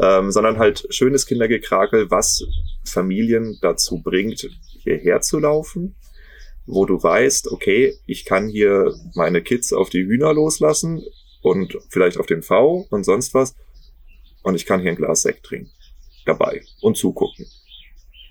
[0.00, 2.44] Ähm, sondern halt schönes Kindergekrakel, was
[2.84, 4.48] Familien dazu bringt,
[4.82, 5.96] hierher zu laufen,
[6.68, 11.02] wo du weißt, okay, ich kann hier meine Kids auf die Hühner loslassen
[11.42, 13.56] und vielleicht auf den V und sonst was
[14.42, 15.70] und ich kann hier ein Glas Sekt trinken
[16.26, 17.46] dabei und zugucken.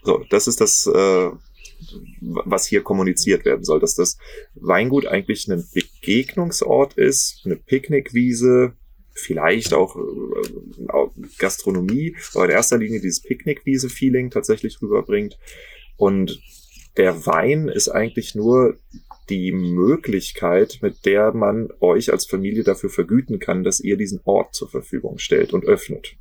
[0.04, 1.30] So, das ist das, äh,
[2.22, 4.18] was hier kommuniziert werden soll, dass das
[4.54, 8.74] Weingut eigentlich ein Begegnungsort ist, eine Picknickwiese,
[9.14, 15.40] vielleicht auch äh, Gastronomie, aber in erster Linie dieses Picknickwiese-Feeling tatsächlich rüberbringt.
[15.98, 16.40] Und
[16.98, 18.78] der Wein ist eigentlich nur
[19.30, 24.56] die Möglichkeit, mit der man euch als Familie dafür vergüten kann, dass ihr diesen Ort
[24.56, 26.16] zur Verfügung stellt und öffnet.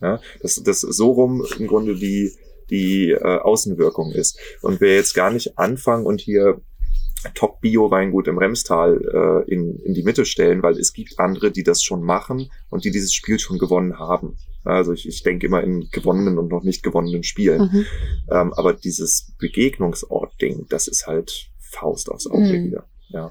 [0.00, 2.32] Ja, dass das so rum im Grunde die
[2.70, 4.38] die äh, Außenwirkung ist.
[4.60, 6.60] Und wir jetzt gar nicht anfangen und hier
[7.34, 9.00] Top-Bio-Weingut im Remstal
[9.46, 12.84] äh, in, in die Mitte stellen, weil es gibt andere, die das schon machen und
[12.84, 14.36] die dieses Spiel schon gewonnen haben.
[14.64, 17.62] Also ich, ich denke immer in gewonnenen und noch nicht gewonnenen Spielen.
[17.62, 17.86] Mhm.
[18.30, 22.64] Ähm, aber dieses Begegnungsort-Ding, das ist halt Faust aufs Auge mhm.
[22.64, 22.84] wieder.
[23.08, 23.30] Ja.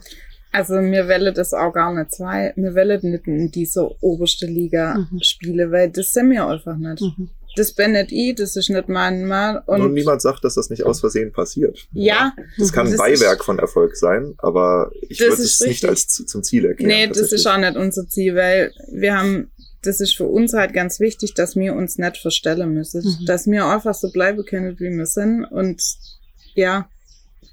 [0.52, 2.54] Also mir welle das auch gar nicht zwei.
[2.56, 5.20] Mir welle nicht in diese oberste Liga mhm.
[5.22, 7.02] spiele, weil das sind mir einfach nicht.
[7.02, 9.60] Mhm das bin nicht ich, das ist nicht mein Mann.
[9.66, 11.88] Und, und niemand sagt, dass das nicht aus Versehen passiert.
[11.92, 12.34] Ja.
[12.58, 16.66] Das kann ein Beiwerk von Erfolg sein, aber ich würde es nicht als zum Ziel
[16.66, 16.90] erklären.
[16.90, 20.74] Nee, das ist auch nicht unser Ziel, weil wir haben, das ist für uns halt
[20.74, 23.04] ganz wichtig, dass wir uns nicht verstellen müssen.
[23.04, 23.26] Mhm.
[23.26, 25.46] Dass wir einfach so bleiben können, wie wir sind.
[25.46, 25.82] Und
[26.54, 26.90] ja,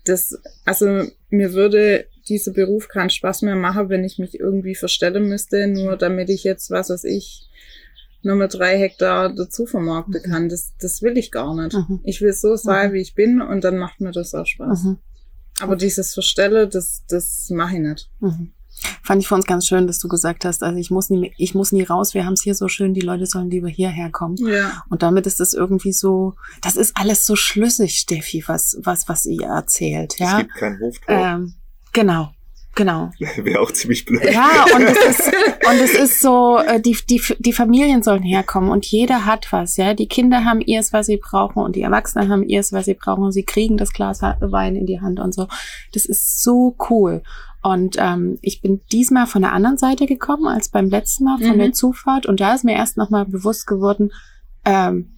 [0.04, 5.28] das, also mir würde dieser Beruf keinen Spaß mehr machen, wenn ich mich irgendwie verstellen
[5.28, 7.48] müsste, nur damit ich jetzt, was weiß ich,
[8.24, 10.30] nur mit drei Hektar dazu vermarkten mhm.
[10.30, 10.48] kann.
[10.48, 11.76] Das, das will ich gar nicht.
[11.76, 12.00] Mhm.
[12.04, 12.94] Ich will so sein, mhm.
[12.94, 14.84] wie ich bin und dann macht mir das auch Spaß.
[14.84, 14.98] Mhm.
[15.60, 18.10] Aber dieses Verstelle, das, das mache ich nicht.
[18.20, 18.52] Mhm.
[19.02, 21.54] Fand ich für uns ganz schön, dass du gesagt hast, also ich muss nie, ich
[21.54, 24.36] muss nie raus, wir haben es hier so schön, die Leute sollen lieber hierher kommen.
[24.36, 24.82] Ja.
[24.88, 29.26] Und damit ist es irgendwie so, das ist alles so schlüssig, Steffi, was, was, was
[29.26, 30.32] ihr erzählt, ja.
[30.32, 31.16] Es gibt kein Hoftor.
[31.16, 31.54] Ähm,
[31.92, 32.32] genau.
[32.74, 33.10] Genau.
[33.36, 34.24] Wäre auch ziemlich blöd.
[34.32, 35.26] Ja, und es ist,
[35.68, 39.76] und es ist so, äh, die, die, die Familien sollen herkommen und jeder hat was,
[39.76, 39.94] ja.
[39.94, 43.24] Die Kinder haben ihrs, was sie brauchen und die Erwachsenen haben ihrs, was sie brauchen
[43.24, 45.46] und sie kriegen das Glas Wein in die Hand und so.
[45.92, 47.22] Das ist so cool.
[47.62, 51.54] Und ähm, ich bin diesmal von der anderen Seite gekommen als beim letzten Mal, von
[51.54, 51.60] mhm.
[51.60, 52.26] der Zufahrt.
[52.26, 54.12] Und da ist mir erst nochmal bewusst geworden,
[54.66, 55.13] ähm,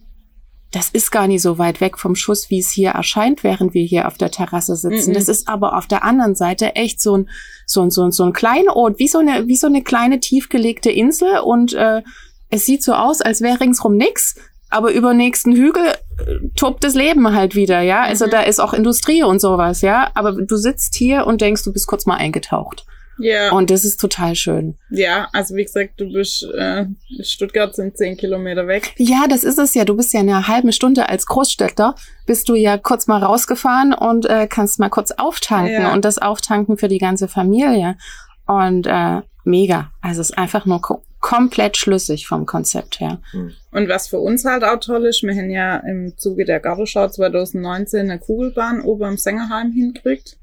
[0.77, 3.83] das ist gar nicht so weit weg vom Schuss, wie es hier erscheint, während wir
[3.83, 5.11] hier auf der Terrasse sitzen.
[5.11, 5.15] Mm -mm.
[5.15, 7.29] Das ist aber auf der anderen Seite echt so ein,
[7.65, 10.91] so ein, so ein, so ein Kleinod, wie so eine, wie so eine kleine tiefgelegte
[10.91, 12.03] Insel und äh,
[12.49, 14.35] es sieht so aus, als wäre ringsrum nix,
[14.69, 18.03] aber über nächsten Hügel äh, tobt das Leben halt wieder, ja.
[18.03, 18.31] Also mhm.
[18.31, 20.11] da ist auch Industrie und sowas, ja.
[20.13, 22.85] Aber du sitzt hier und denkst, du bist kurz mal eingetaucht.
[23.19, 23.51] Ja.
[23.51, 24.75] Und das ist total schön.
[24.89, 26.85] Ja, also wie gesagt, du bist, äh,
[27.21, 28.93] Stuttgart sind zehn Kilometer weg.
[28.97, 29.85] Ja, das ist es ja.
[29.85, 33.93] Du bist ja in einer halben Stunde als Großstädter, bist du ja kurz mal rausgefahren
[33.93, 35.93] und äh, kannst mal kurz auftanken ja.
[35.93, 37.97] und das Auftanken für die ganze Familie.
[38.45, 39.91] Und äh, mega.
[40.01, 43.19] Also es ist einfach nur ko komplett schlüssig vom Konzept her.
[43.31, 43.51] Hm.
[43.71, 47.07] Und was für uns halt auch toll ist, wir haben ja im Zuge der Gartenschau
[47.07, 50.37] 2019 eine Kugelbahn oben am Sängerheim hinkriegt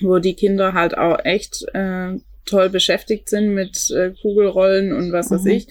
[0.00, 5.30] wo die Kinder halt auch echt äh, toll beschäftigt sind mit äh, Kugelrollen und was
[5.30, 5.50] weiß Mhm.
[5.50, 5.66] ich.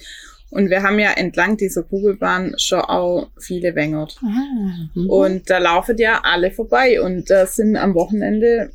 [0.50, 4.18] Und wir haben ja entlang dieser Kugelbahn schon auch viele Wengert.
[4.24, 5.10] Ah, mhm.
[5.10, 8.72] Und da laufen ja alle vorbei und da sind am Wochenende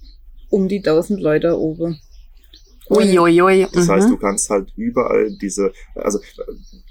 [0.50, 1.98] um die 1000 Leute oben.
[2.90, 3.66] Uiuiui.
[3.72, 4.12] Das heißt, mhm.
[4.12, 6.18] du kannst halt überall diese, also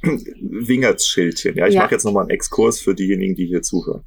[0.04, 0.10] äh,
[0.42, 1.56] Wingertschildchen.
[1.58, 1.82] Ja, ich Ja.
[1.84, 4.04] mache jetzt nochmal einen Exkurs für diejenigen, die hier zuhören.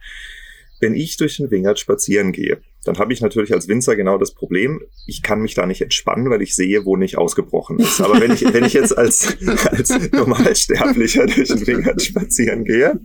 [0.85, 4.35] Wenn ich durch den Wingert spazieren gehe, dann habe ich natürlich als Winzer genau das
[4.35, 8.03] Problem, ich kann mich da nicht entspannen, weil ich sehe, wo nicht ausgebrochen ist.
[8.03, 9.35] Aber wenn ich, wenn ich jetzt als,
[9.71, 13.01] als Normalsterblicher durch den Wingert spazieren gehe,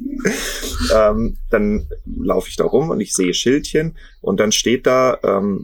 [0.94, 5.64] ähm, dann laufe ich da rum und ich sehe Schildchen und dann steht da, ähm,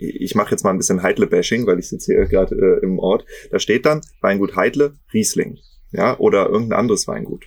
[0.00, 3.26] ich mache jetzt mal ein bisschen Heidle-Bashing, weil ich sitze hier gerade äh, im Ort.
[3.50, 5.58] Da steht dann Weingut Heidle, Riesling,
[5.92, 7.44] ja, oder irgendein anderes Weingut.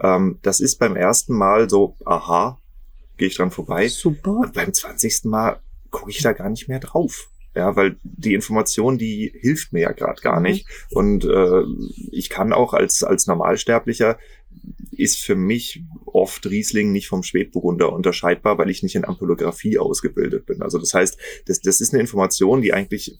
[0.00, 2.58] Ähm, das ist beim ersten Mal so, aha,
[3.16, 3.88] gehe ich dran vorbei.
[3.88, 4.32] Super.
[4.32, 5.24] Und beim 20.
[5.24, 7.28] Mal gucke ich da gar nicht mehr drauf.
[7.54, 10.66] Ja, weil die Information, die hilft mir ja gerade gar nicht.
[10.90, 11.62] Und äh,
[12.12, 14.18] ich kann auch als, als Normalsterblicher
[14.98, 20.46] ist für mich oft Riesling nicht vom Spätburgunder unterscheidbar, weil ich nicht in Ampelografie ausgebildet
[20.46, 20.62] bin.
[20.62, 23.18] Also das heißt, das, das ist eine Information, die eigentlich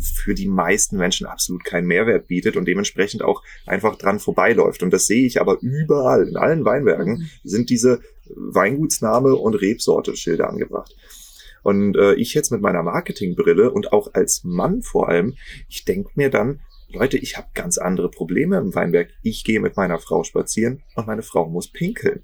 [0.00, 4.82] für die meisten Menschen absolut keinen Mehrwert bietet und dementsprechend auch einfach dran vorbeiläuft.
[4.82, 8.00] Und das sehe ich aber überall, in allen Weinbergen sind diese
[8.34, 10.94] Weingutsname und Rebsorte Schilder angebracht.
[11.62, 15.34] Und äh, ich jetzt mit meiner Marketingbrille und auch als Mann vor allem,
[15.68, 16.60] ich denke mir dann,
[16.92, 19.08] Leute, ich habe ganz andere Probleme im Weinberg.
[19.22, 22.22] Ich gehe mit meiner Frau spazieren und meine Frau muss pinkeln.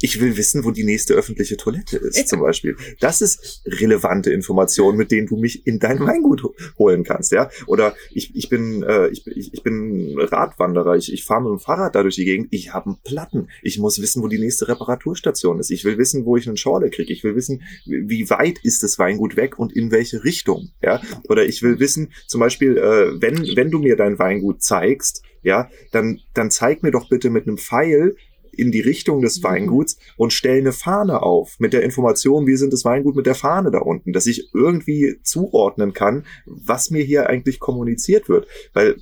[0.00, 2.76] Ich will wissen, wo die nächste öffentliche Toilette ist, zum Beispiel.
[3.00, 7.50] Das ist relevante Information, mit denen du mich in dein Weingut ho- holen kannst, ja.
[7.66, 11.58] Oder ich, ich bin äh, ich, ich ich bin Radwanderer, ich, ich fahre mit dem
[11.58, 13.48] Fahrrad da durch die Gegend, ich habe einen Platten.
[13.62, 15.70] Ich muss wissen, wo die nächste Reparaturstation ist.
[15.70, 17.12] Ich will wissen, wo ich einen Schorle kriege.
[17.12, 21.02] Ich will wissen, wie weit ist das Weingut weg und in welche Richtung, ja.
[21.28, 25.68] Oder ich will wissen, zum Beispiel, äh, wenn wenn du mir dein Weingut zeigst, ja,
[25.90, 28.14] dann dann zeig mir doch bitte mit einem Pfeil
[28.58, 32.72] in die Richtung des Weinguts und stell eine Fahne auf mit der Information, wir sind
[32.72, 37.28] das Weingut mit der Fahne da unten, dass ich irgendwie zuordnen kann, was mir hier
[37.28, 38.46] eigentlich kommuniziert wird.
[38.72, 38.96] Weil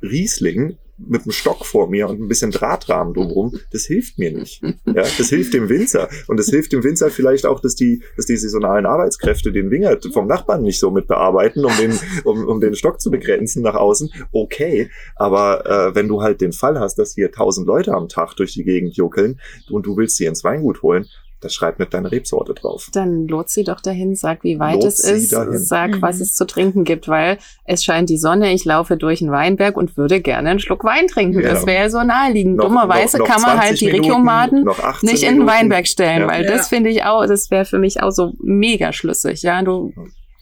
[0.00, 4.62] Riesling mit einem Stock vor mir und ein bisschen Drahtrahmen drumherum, das hilft mir nicht.
[4.86, 6.08] Ja, das hilft dem Winzer.
[6.28, 10.06] Und das hilft dem Winzer vielleicht auch, dass die, dass die saisonalen Arbeitskräfte den Wingert
[10.12, 13.74] vom Nachbarn nicht so mit bearbeiten, um den, um, um den Stock zu begrenzen nach
[13.74, 14.12] außen.
[14.32, 14.90] Okay.
[15.16, 18.52] Aber äh, wenn du halt den Fall hast, dass hier tausend Leute am Tag durch
[18.52, 21.06] die Gegend juckeln und du willst sie ins Weingut holen,
[21.44, 22.88] das schreibt nicht deine Rebsorte drauf.
[22.92, 25.58] Dann lot sie doch dahin, sag, wie weit Lot es ist, dahin.
[25.58, 26.02] sag, Mhm.
[26.02, 29.76] was es zu trinken gibt, weil es scheint die Sonne, ich laufe durch einen Weinberg
[29.76, 31.40] und würde gerne einen Schluck Wein trinken.
[31.40, 31.50] Ja.
[31.50, 32.56] Das wäre so naheliegend.
[32.56, 35.34] Noch- Dummerweise noch- noch kann man halt 20 die Minuten, Regiomaten noch 18 nicht in
[35.40, 35.46] den.
[35.46, 36.28] Weinberg stellen, Ja.
[36.28, 36.50] weil Ja.
[36.50, 39.92] das finde ich auch, das wäre für mich auch so mega schlüssig, ja, du,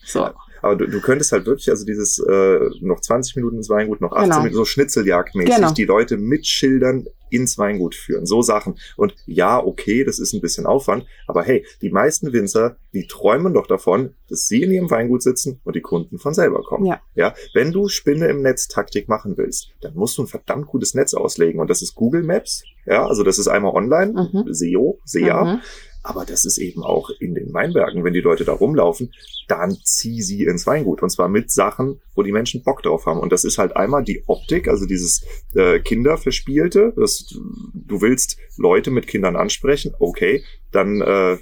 [0.05, 0.29] so.
[0.63, 4.13] Aber du, du könntest halt wirklich, also dieses äh, noch 20 Minuten ins Weingut, noch
[4.13, 4.37] 18 Genau.
[4.39, 5.73] Minuten, so Schnitzeljagdmäßig, Genau.
[5.73, 8.27] die Leute mit Schildern ins Weingut führen.
[8.27, 8.75] So Sachen.
[8.97, 13.55] Und ja, okay, das ist ein bisschen Aufwand, aber hey, die meisten Winzer, die träumen
[13.55, 16.85] doch davon, dass sie in ihrem Weingut sitzen und die Kunden von selber kommen.
[16.85, 17.01] Ja.
[17.15, 20.95] Ja, wenn du Spinne im Netz Taktik machen willst, dann musst du ein verdammt gutes
[20.95, 21.59] Netz auslegen.
[21.61, 22.63] Und das ist Google Maps.
[22.85, 24.53] Ja, also das ist einmal online, Mhm.
[24.53, 25.45] SEO, SEA.
[25.55, 25.61] Mhm.
[26.05, 29.13] Aber das ist eben auch in den Weinbergen, wenn die Leute da rumlaufen,
[29.47, 31.03] dann zieh sie ins Weingut.
[31.03, 33.21] Und zwar mit Sachen, wo die Menschen Bock drauf haben.
[33.21, 36.93] Und das ist halt einmal die Optik, also dieses äh, Kinderverspielte.
[36.97, 37.27] Das,
[37.75, 41.39] du willst Leute mit Kindern ansprechen, okay, dann äh,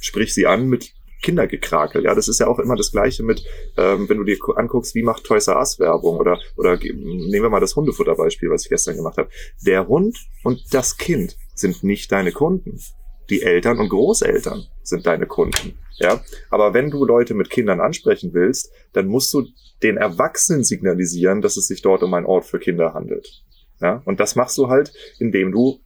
[0.00, 2.04] sprich sie an mit Kindergekrakel.
[2.04, 3.44] Ja, das ist ja auch immer das Gleiche mit,
[3.78, 7.30] ähm, wenn du dir gu- anguckst, wie macht Toys R Us Werbung oder oder nehmen
[7.30, 9.30] wir mal das Hundefutterbeispiel, was ich gestern gemacht habe.
[9.64, 12.80] Der Hund und das Kind sind nicht deine Kunden.
[13.30, 15.78] Die Eltern und Großeltern sind deine Kunden.
[15.98, 19.46] Ja, aber wenn du Leute mit Kindern ansprechen willst, dann musst du
[19.82, 23.44] den Erwachsenen signalisieren, dass es sich dort um einen Ort für Kinder handelt.
[23.80, 25.80] Ja, und das machst du halt, indem du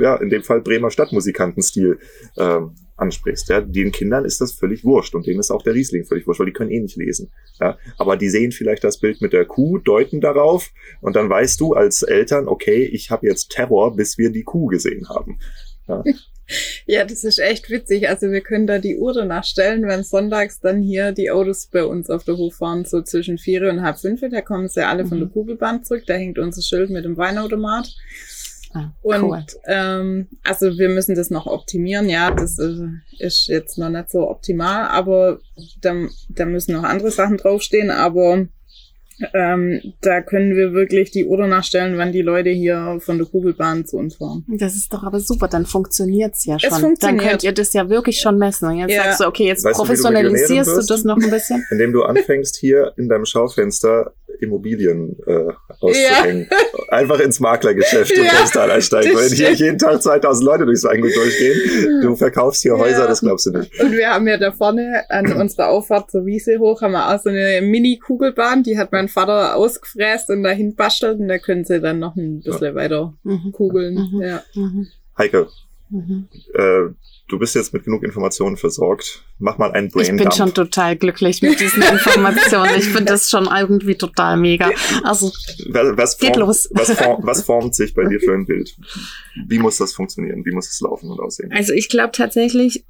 [0.00, 1.98] ja, in dem Fall Bremer Stadtmusikantenstil
[2.36, 3.48] ähm, ansprichst.
[3.48, 6.40] Ja, den Kindern ist das völlig wurscht und denen ist auch der Riesling völlig wurscht,
[6.40, 7.32] weil die können eh nicht lesen.
[7.60, 11.60] Ja, aber die sehen vielleicht das Bild mit der Kuh, deuten darauf und dann weißt
[11.60, 15.38] du als Eltern, okay, ich habe jetzt Terror, bis wir die Kuh gesehen haben.
[16.86, 18.06] Ja, das ist echt witzig.
[18.10, 21.84] Also wir können da die Uhr danach stellen, wenn sonntags dann hier die Autos bei
[21.86, 24.20] uns auf der Hof fahren, so zwischen vier und halb fünf.
[24.20, 25.22] Da kommen sie alle von Mhm.
[25.22, 26.02] der Kugelbahn zurück.
[26.06, 27.88] Da hängt unser Schild mit dem Weinautomat.
[28.74, 29.44] Ah, Und cool.
[29.68, 32.10] ähm, also wir müssen das noch optimieren.
[32.10, 35.38] Ja, das äh, ist jetzt noch nicht so optimal, aber
[35.80, 35.94] da,
[36.28, 37.90] da müssen noch andere Sachen draufstehen.
[37.90, 38.46] Aber
[39.32, 43.84] Ähm, da können wir wirklich die Uhr nachstellen, wann die Leute hier von der Kugelbahn
[43.86, 44.44] zu uns fahren.
[44.48, 46.70] Das ist doch aber super, dann funktioniert's ja schon.
[46.72, 47.22] Es funktioniert.
[47.22, 48.68] Dann könnt ihr das ja wirklich schon messen.
[48.68, 49.04] Und jetzt Ja.
[49.04, 50.90] sagst du, okay, jetzt Weißt du, du professionalisierst du, wirst?
[50.90, 51.64] das noch ein bisschen.
[51.70, 56.48] Indem du anfängst, hier in deinem Schaufenster Immobilien äh, auszuhängen.
[56.88, 59.16] Einfach ins Maklergeschäft und Ja, Postal einsteigen.
[59.16, 62.78] Wenn hier jeden Tag 2000 Leute durchs Weingut durchgehen, du verkaufst hier Ja.
[62.78, 63.80] Häuser, das glaubst du nicht.
[63.80, 67.20] Und wir haben ja da vorne an unserer Auffahrt zur Wiese hoch, haben wir auch
[67.22, 71.80] so eine Mini-Kugelbahn, die hat mein Vater ausgefräst und dahin bastelt und da können sie
[71.80, 73.52] dann noch ein bisschen weiter Mhm.
[73.52, 73.94] kugeln.
[74.12, 74.22] Mhm.
[74.22, 74.42] Ja.
[74.54, 74.86] Mhm.
[75.18, 75.48] Heike,
[75.90, 76.28] Mhm.
[76.54, 76.92] äh,
[77.28, 79.22] du bist jetzt mit genug Informationen versorgt.
[79.38, 80.34] Mach mal einen Ich Brain bin Dump.
[80.34, 82.70] schon total glücklich mit diesen Informationen.
[82.76, 84.70] Ich finde das schon irgendwie total mega.
[85.04, 85.30] Also,
[85.68, 86.68] was, was, Geht formt, los.
[86.72, 88.74] Was, form, was formt sich bei dir für ein Bild?
[89.46, 90.44] Wie muss das funktionieren?
[90.44, 91.52] Wie muss es laufen und aussehen?
[91.52, 92.84] also ich glaube tatsächlich,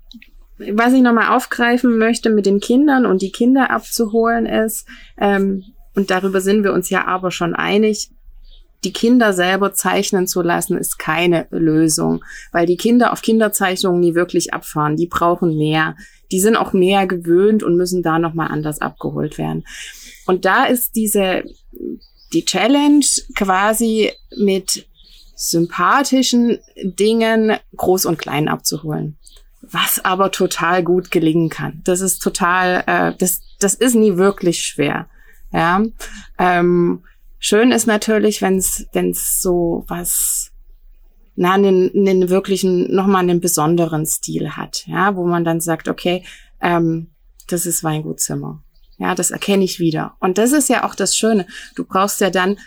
[0.72, 4.86] was ich nochmal aufgreifen möchte mit den Kindern und die Kinder abzuholen ist,
[5.18, 5.64] ähm,
[5.95, 8.11] und darüber sind wir uns ja aber schon einig,
[8.84, 12.22] die Kinder selber zeichnen zu lassen, ist keine Lösung,
[12.53, 14.97] weil die Kinder auf Kinderzeichnungen nie wirklich abfahren.
[14.97, 15.97] Die brauchen mehr.
[16.30, 19.64] Die sind auch mehr gewöhnt und müssen da nochmal anders abgeholt werden.
[20.26, 21.45] Und da ist diese,
[22.32, 24.86] die Challenge quasi mit
[25.34, 29.16] sympathischen Dingen groß und klein abzuholen.
[29.62, 31.80] Was aber total gut gelingen kann.
[31.84, 35.09] Das ist total, äh, das, das ist nie wirklich schwer.
[35.55, 35.82] Ja.
[36.36, 37.05] Ähm,
[37.38, 40.50] schön ist natürlich, wenn es so was
[41.36, 46.24] na, einen, einen wirklichen, nochmal einen besonderen Stil hat, ja, wo man dann sagt, okay,
[46.61, 47.09] ähm,
[47.48, 48.62] das ist Weingutzimmer.
[48.98, 50.16] Ja, das erkenne ich wieder.
[50.20, 51.46] Und das ist ja auch das Schöne.
[51.74, 52.59] Du brauchst ja dann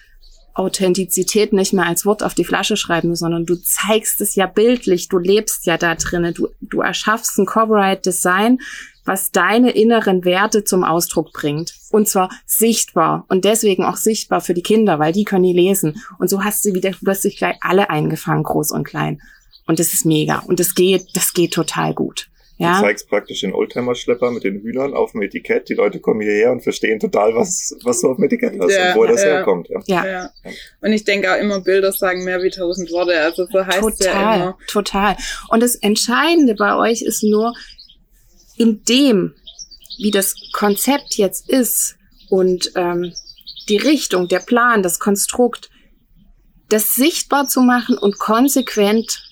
[0.57, 5.07] Authentizität nicht mehr als Wort auf die Flasche schreiben, sondern du zeigst es ja bildlich,
[5.07, 8.59] du lebst ja da drinnen, du, du erschaffst ein Corporate Design,
[9.05, 11.73] was deine inneren Werte zum Ausdruck bringt.
[11.91, 16.01] Und zwar sichtbar und deswegen auch sichtbar für die Kinder, weil die können die lesen.
[16.19, 19.21] Und so hast du wieder plötzlich gleich alle eingefangen, groß und klein.
[19.67, 20.39] Und das ist mega.
[20.39, 22.29] Und das geht, das geht total gut.
[22.57, 22.79] Du Ja.
[22.81, 25.69] zeigst praktisch den Oldtimer-Schlepper mit den Hühnern auf dem Etikett.
[25.69, 28.93] Die Leute kommen hierher und verstehen total, was, was du auf dem Etikett hast Ja,
[28.93, 29.27] und wo das ja.
[29.29, 29.69] herkommt.
[29.69, 29.79] Ja.
[29.85, 30.05] Ja.
[30.07, 30.29] Ja.
[30.81, 33.19] Und ich denke auch immer, Bilder sagen mehr wie tausend Worte.
[33.19, 34.57] Also so heißt es ja Total, immer.
[34.69, 35.17] total.
[35.49, 37.53] Und das Entscheidende bei euch ist nur,
[38.57, 39.35] in dem,
[39.99, 41.95] wie das Konzept jetzt ist
[42.29, 43.13] und ähm,
[43.69, 45.69] die Richtung, der Plan, das Konstrukt,
[46.69, 49.23] das sichtbar zu machen und konsequent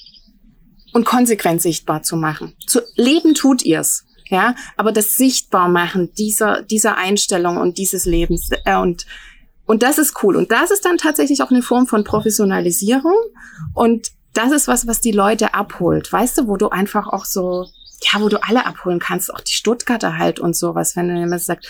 [0.95, 2.53] und konsequent sichtbar zu machen.
[2.65, 8.49] Zu leben tut ihr's, ja, aber das sichtbar machen dieser dieser Einstellung und dieses Lebens
[8.63, 9.05] äh, und
[9.65, 13.17] und das ist cool und das ist dann tatsächlich auch eine Form von Professionalisierung
[13.73, 17.67] und das ist was, was die Leute abholt, weißt du, wo du einfach auch so
[18.09, 21.41] ja, wo du alle abholen kannst, auch die Stuttgarter halt und sowas, wenn du jemand
[21.41, 21.67] sagt,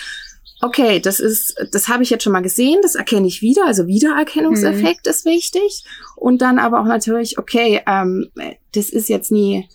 [0.61, 3.87] okay, das ist, das habe ich jetzt schon mal gesehen, das erkenne ich wieder, also
[3.87, 5.83] Wiedererkennungseffekt ist wichtig.
[6.15, 8.29] Und dann aber auch natürlich, okay, ähm,
[8.73, 9.67] das ist jetzt nie,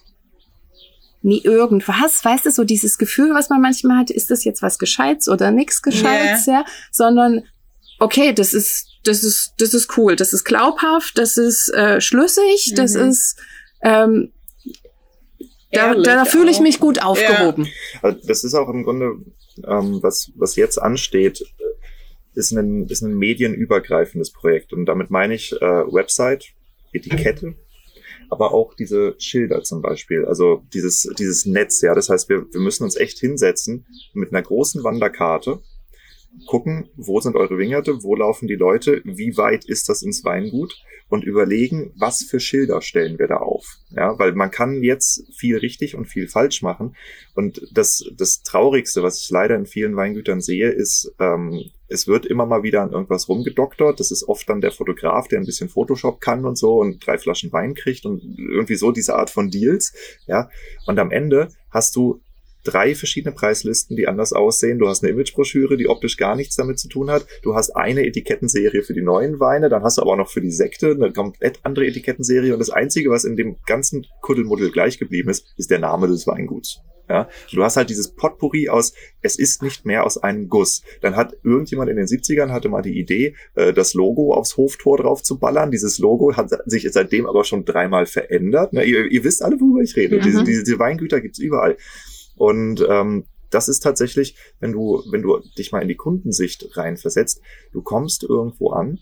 [1.22, 4.78] nie irgendwas, weißt du, so dieses Gefühl, was man manchmal hat, ist das jetzt was
[4.78, 7.44] Gescheites oder nix Gescheites, ja, sondern
[7.98, 12.72] okay, das ist, das ist, das ist cool, das ist glaubhaft, das ist äh, schlüssig,
[12.74, 13.08] das Mhm.
[13.10, 13.36] ist,
[13.82, 14.32] ähm,
[15.72, 17.68] da, Ehrlich da fühle ich mich gut aufgehoben.
[18.02, 19.18] Also das ist auch im Grunde,
[19.66, 21.64] ähm, was, was jetzt ansteht, äh,
[22.34, 24.72] ist ein, ist ein medienübergreifendes Projekt.
[24.72, 26.46] Und damit meine ich äh, Website,
[26.92, 27.54] Etikette,
[28.30, 30.24] aber auch diese Schilder zum Beispiel.
[30.24, 31.94] Also dieses, dieses Netz, ja.
[31.94, 35.60] Das heißt, wir, wir müssen uns echt hinsetzen mit einer großen Wanderkarte,
[36.46, 40.82] gucken, wo sind eure Wingerte, wo laufen die Leute, wie weit ist das ins Weingut
[41.08, 43.66] und überlegen, was für Schilder stellen wir da auf.
[43.90, 46.94] Ja, weil man kann jetzt viel richtig und viel falsch machen.
[47.34, 52.26] Und das, das Traurigste, was ich leider in vielen Weingütern sehe, ist, ähm, es wird
[52.26, 53.98] immer mal wieder an irgendwas rumgedoktert.
[53.98, 57.18] Das ist oft dann der Fotograf, der ein bisschen Photoshop kann und so und drei
[57.18, 59.92] Flaschen Wein kriegt und irgendwie so diese Art von Deals.
[60.28, 60.48] Ja,
[60.86, 62.20] und am Ende hast du
[62.64, 64.78] drei verschiedene Preislisten, die anders aussehen.
[64.78, 67.26] Du hast eine Imagebroschüre, die optisch gar nichts damit zu tun hat.
[67.42, 70.40] Du hast eine Etikettenserie für die neuen Weine, dann hast du aber auch noch für
[70.40, 72.52] die Sekte eine komplett andere Etikettenserie.
[72.52, 76.26] Und das Einzige, was in dem ganzen Kuddelmuddel gleich geblieben ist, ist der Name des
[76.26, 76.80] Weinguts.
[77.10, 80.84] Ja, du hast halt dieses Potpourri aus, es ist nicht mehr aus einem Guss.
[81.00, 84.98] Dann hat irgendjemand in den 70ern hatte mal die Idee, äh, das Logo aufs Hoftor
[84.98, 85.72] drauf zu ballern.
[85.72, 88.72] Dieses Logo hat sich seitdem aber schon dreimal verändert.
[88.72, 88.84] Ne?
[88.84, 90.18] Ihr, ihr wisst alle, worüber ich rede.
[90.18, 90.20] Mhm.
[90.20, 91.76] Diese, diese, diese Weingüter gibt's überall.
[92.40, 97.42] Und ähm, das ist tatsächlich, wenn du, wenn du dich mal in die Kundensicht reinversetzt,
[97.72, 98.98] du kommst irgendwo an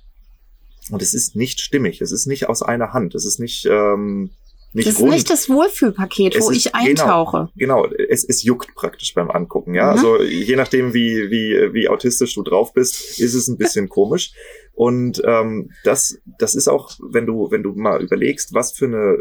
[0.90, 4.30] und es ist nicht stimmig, es ist nicht aus einer Hand, es ist nicht, ähm,
[4.72, 5.12] nicht das ist rund.
[5.12, 7.48] nicht das Wohlfühlpaket, Es wo ist- ich eintauche.
[7.56, 9.84] Genau, es, es juckt praktisch beim Angucken, ja.
[9.84, 9.90] Mhm.
[9.92, 14.32] Also je nachdem, wie, wie, wie autistisch du drauf bist, ist es ein bisschen komisch.
[14.74, 19.18] Und ähm, das, das ist auch, wenn du, wenn du mal überlegst, was für eine,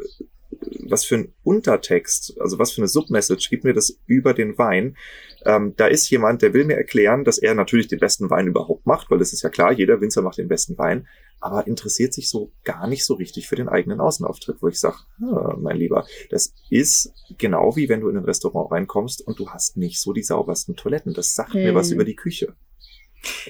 [0.89, 4.95] was für ein Untertext, also was für eine Submessage gibt mir das über den Wein.
[5.45, 8.85] Ähm, da ist jemand, der will mir erklären, dass er natürlich den besten Wein überhaupt
[8.85, 11.07] macht, weil das ist ja klar, jeder Winzer macht den besten Wein,
[11.39, 14.97] aber interessiert sich so gar nicht so richtig für den eigenen Außenauftritt, wo ich sage,
[15.57, 19.77] mein Lieber, das ist genau wie wenn du in ein Restaurant reinkommst und du hast
[19.77, 21.13] nicht so die saubersten Toiletten.
[21.13, 21.75] Das sagt mir Hm.
[21.75, 22.55] was über die Küche.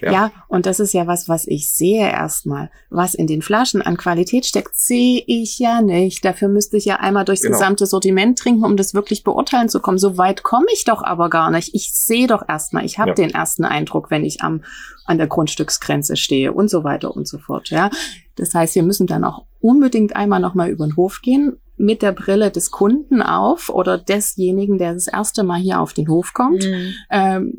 [0.02, 0.12] Ja.
[0.12, 0.32] Ja.
[0.48, 2.72] und das ist ja was, was ich sehe erstmal.
[2.90, 6.24] Was in den Flaschen an Qualität steckt, sehe ich ja nicht.
[6.26, 7.58] Dafür müsste ich ja einmal durchs Genau.
[7.58, 9.98] gesamte Sortiment trinken, um das wirklich beurteilen zu kommen.
[9.98, 11.76] So weit komme ich doch aber gar nicht.
[11.76, 13.16] Ich sehe doch erstmal, ich habe Ja.
[13.16, 14.64] den ersten Eindruck, wenn ich am
[15.06, 17.70] an der Grundstücksgrenze stehe und so weiter und so fort.
[17.70, 17.90] Ja,
[18.36, 22.02] das heißt, wir müssen dann auch unbedingt einmal noch mal über den Hof gehen mit
[22.02, 26.34] der Brille des Kunden auf oder desjenigen, der das erste Mal hier auf den Hof
[26.34, 26.94] kommt Mhm.
[27.12, 27.54] ähm,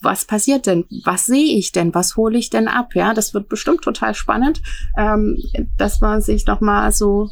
[0.00, 0.84] was passiert denn?
[1.04, 1.94] Was sehe ich denn?
[1.94, 2.94] Was hole ich denn ab?
[2.94, 4.60] Ja, das wird bestimmt total spannend,
[4.98, 5.38] ähm,
[5.78, 7.30] dass man sich noch mal so,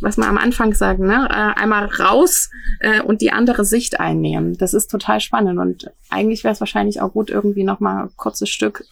[0.00, 2.50] was wir am Anfang sagen, ne, äh, einmal raus
[2.80, 4.56] äh, und die andere Sicht einnehmen.
[4.58, 8.10] Das ist total spannend und eigentlich wäre es wahrscheinlich auch gut, irgendwie noch mal ein
[8.16, 8.84] kurzes Stück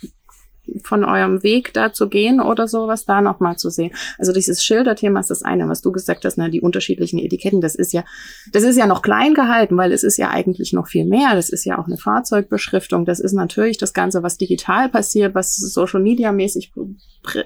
[0.83, 3.93] von eurem Weg da zu gehen oder sowas da noch mal zu sehen.
[4.19, 7.75] Also dieses Schilderthema ist das eine, was du gesagt hast, ne, die unterschiedlichen Etiketten, das
[7.75, 8.05] ist ja,
[8.53, 11.35] das ist ja noch klein gehalten, weil es ist ja eigentlich noch viel mehr.
[11.35, 13.05] Das ist ja auch eine Fahrzeugbeschriftung.
[13.05, 16.73] Das ist natürlich das Ganze, was digital passiert, was Social Media mäßig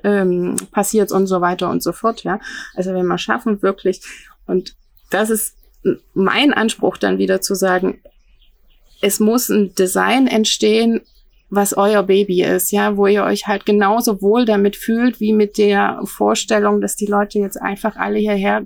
[0.05, 2.25] ähm, passiert und so weiter und so fort.
[2.25, 2.41] Ja,
[2.75, 4.03] also wenn wir schaffen wirklich
[4.47, 4.77] und
[5.11, 5.57] das ist
[6.15, 8.01] mein Anspruch dann wieder zu sagen,
[9.01, 11.01] es muss ein Design entstehen,
[11.51, 15.59] was euer Baby ist, ja, wo ihr euch halt genauso wohl damit fühlt, wie mit
[15.59, 18.65] der Vorstellung, dass die Leute jetzt einfach alle hierher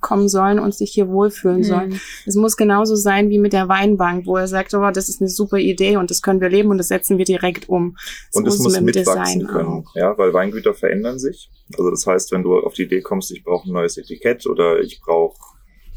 [0.00, 1.90] kommen sollen und sich hier wohlfühlen sollen.
[1.90, 2.00] Mhm.
[2.26, 5.30] Es muss genauso sein wie mit der Weinbank, wo er sagt, oh, das ist eine
[5.30, 7.96] super Idee und das können wir leben und das setzen wir direkt um.
[7.96, 9.94] Das Und es muss mit mitwachsen können, auch.
[9.94, 11.50] ja, weil Weingüter verändern sich.
[11.76, 14.80] Also das heißt, wenn du auf die Idee kommst, ich brauche ein neues Etikett oder
[14.80, 15.36] ich brauche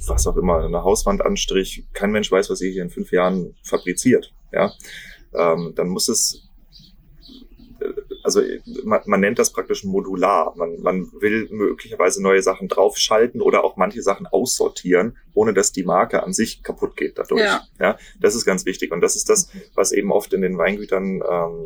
[0.07, 4.33] was auch immer, eine Hauswandanstrich, kein Mensch weiß, was ihr hier in fünf Jahren fabriziert,
[4.51, 4.71] ja,
[5.33, 6.49] ähm, dann muss es
[7.79, 7.85] äh,
[8.23, 8.41] also
[8.83, 10.53] man, man nennt das praktisch modular.
[10.55, 15.83] Man, man will möglicherweise neue Sachen draufschalten oder auch manche Sachen aussortieren, ohne dass die
[15.83, 17.41] Marke an sich kaputt geht dadurch.
[17.41, 17.61] Ja.
[17.79, 18.91] ja das ist ganz wichtig.
[18.91, 21.65] Und das ist das, was eben oft in den Weingütern ähm,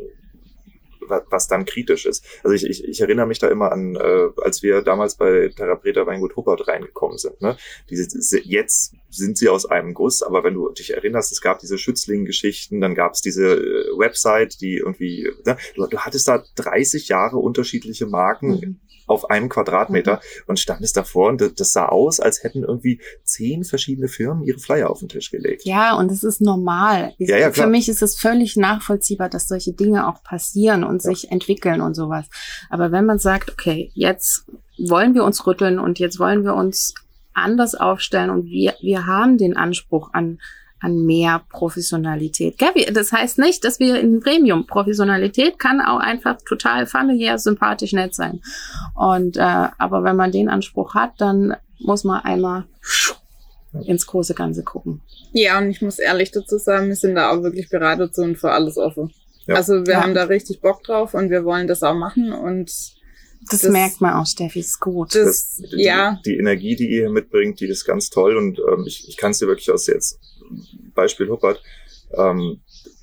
[1.07, 2.25] was dann kritisch ist.
[2.43, 6.05] Also ich, ich, ich erinnere mich da immer an, äh, als wir damals bei Therapreta
[6.05, 7.41] Weingut Hubbard reingekommen sind.
[7.41, 7.57] Ne?
[7.89, 11.77] Diese, jetzt sind sie aus einem Guss, aber wenn du dich erinnerst, es gab diese
[11.77, 15.57] Schützling-Geschichten, dann gab es diese äh, Website, die irgendwie, ne?
[15.75, 18.79] du, du hattest da 30 Jahre unterschiedliche Marken Mhm.
[19.07, 23.63] Auf einem Quadratmeter und standest davor und das, das sah aus, als hätten irgendwie zehn
[23.63, 25.65] verschiedene Firmen ihre Flyer auf den Tisch gelegt.
[25.65, 27.13] Ja, und es ist normal.
[27.17, 27.65] Ja, ja, klar.
[27.65, 31.11] Für mich ist es völlig nachvollziehbar, dass solche Dinge auch passieren und Ja.
[31.11, 32.27] sich entwickeln und sowas.
[32.69, 34.45] Aber wenn man sagt, okay, jetzt
[34.77, 36.93] wollen wir uns rütteln und jetzt wollen wir uns
[37.33, 40.39] anders aufstellen und wir, wir haben den Anspruch an,
[40.83, 42.55] an mehr Professionalität.
[42.91, 48.13] Das heißt nicht, dass wir in Premium Professionalität kann auch einfach total familiär, sympathisch, nett
[48.13, 48.41] sein.
[48.93, 49.41] Und äh,
[49.77, 52.65] aber wenn man den Anspruch hat, dann muss man einmal
[53.85, 55.01] ins große Ganze gucken.
[55.31, 58.37] Ja, und ich muss ehrlich dazu sagen, wir sind da auch wirklich bereit dazu und
[58.37, 59.11] für alles offen.
[59.47, 59.55] Ja.
[59.55, 60.03] Also wir Ja.
[60.03, 62.71] haben da richtig Bock drauf und wir wollen das auch machen und
[63.51, 65.15] Das, Das- merkt man auch, Steffi, ist gut.
[65.15, 68.85] das, die, ja, die Energie, die ihr hier mitbringt, die ist ganz toll und ähm,
[68.87, 70.17] ich, ich kann es dir wirklich aus jetzt
[70.93, 71.61] Beispiel Huppert.
[72.15, 72.61] Ähm,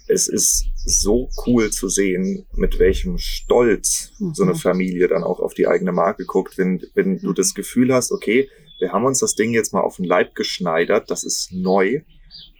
[0.08, 4.56] es ist so cool zu sehen, mit welchem Stolz so eine Mhm.
[4.56, 8.48] Familie dann auch auf die eigene Marke guckt, wenn, wenn du das Gefühl hast, okay,
[8.80, 12.00] wir haben uns das Ding jetzt mal auf den Leib geschneidert, das ist neu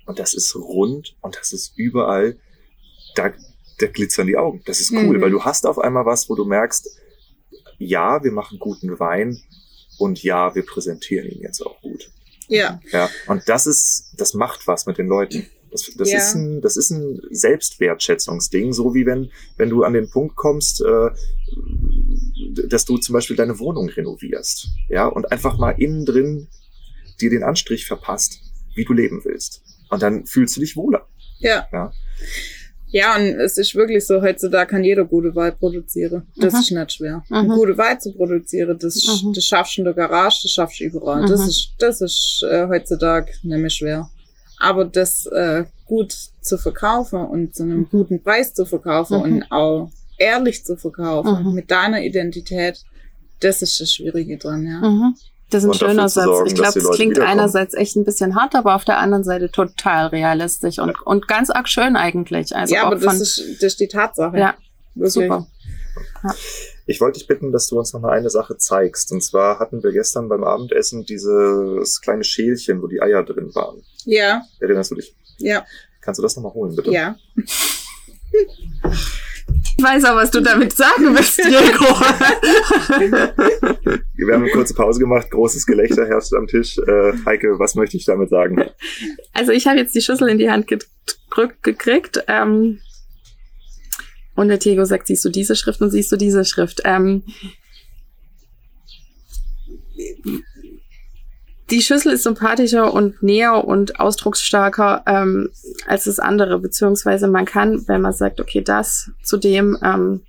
[0.06, 2.38] und das ist rund und das ist überall,
[3.16, 3.32] da,
[3.78, 4.62] da glitzern die Augen.
[4.66, 5.20] Das ist cool, Mhm.
[5.22, 6.88] weil du hast auf einmal was, wo du merkst,
[7.78, 9.40] ja, wir machen guten Wein
[9.98, 12.10] und ja, wir präsentieren ihn jetzt auch gut.
[12.50, 15.46] Ja, Ja, und das ist, das macht was mit den Leuten.
[15.70, 16.18] Das, das Ja.
[16.18, 20.80] ist ein, das ist ein Selbstwertschätzungsding, so wie wenn, wenn du an den Punkt kommst,
[20.82, 21.10] äh,
[22.68, 26.48] dass du zum Beispiel deine Wohnung renovierst, ja, und einfach mal innen drin
[27.20, 28.40] dir den Anstrich verpasst,
[28.74, 29.62] wie du leben willst.
[29.90, 31.06] Und dann fühlst du dich wohler.
[31.38, 31.66] ja.
[31.72, 31.92] Ja.
[32.92, 36.26] Ja, und es ist wirklich so, heutzutage kann jeder gute Wein produzieren.
[36.36, 36.58] Das Mhm.
[36.60, 37.22] ist nicht schwer.
[37.30, 38.94] Eine gute Wein zu produzieren, das,
[39.34, 41.24] das schaffst du in der Garage, das schaffst du überall.
[41.26, 44.10] Das ist, das ist äh, heutzutage nicht mehr schwer.
[44.58, 47.88] Aber das äh, gut zu verkaufen und zu einem Mhm.
[47.90, 52.84] guten Preis zu verkaufen und auch ehrlich zu verkaufen mit deiner Identität,
[53.40, 54.80] das ist das Schwierige dran, ja.
[55.50, 56.24] Das ist ein schöner Satz.
[56.24, 59.50] sorgen, ich glaube, es klingt einerseits echt ein bisschen hart, aber auf der anderen Seite
[59.50, 62.54] total realistisch und, und ganz arg schön eigentlich.
[62.54, 64.38] Also ja, auch aber von, das ist, das ist die Tatsache.
[64.38, 64.54] ja,
[64.94, 65.12] Wirklich.
[65.14, 65.46] super.
[66.86, 69.10] Ich wollte dich bitten, dass du uns noch mal eine Sache zeigst.
[69.12, 73.82] Und zwar hatten wir gestern beim Abendessen dieses kleine Schälchen, wo die Eier drin waren.
[74.04, 75.14] Ja, Erinnerst du dich?
[75.38, 75.64] ja,
[76.00, 76.90] Kannst du das noch mal holen, bitte?
[76.92, 77.16] ja.
[79.76, 81.86] Ich weiß auch, was du damit sagen willst, Diego.
[84.26, 86.78] Wir haben eine kurze Pause gemacht, großes Gelächter herrscht am Tisch.
[86.78, 88.64] Äh, Heike, was möchte ich damit sagen?
[89.32, 92.24] Also ich habe jetzt die Schüssel in die Hand gedrückt gekriegt.
[92.28, 92.80] Ähm,
[94.36, 96.82] und der Diego sagt, siehst du diese Schrift und siehst du diese Schrift.
[96.84, 97.24] Ähm,
[101.70, 105.50] die Schüssel ist sympathischer und näher und ausdrucksstarker ähm,
[105.86, 110.22] als das andere, beziehungsweise man kann, wenn man sagt, okay, das zu dem, ähm,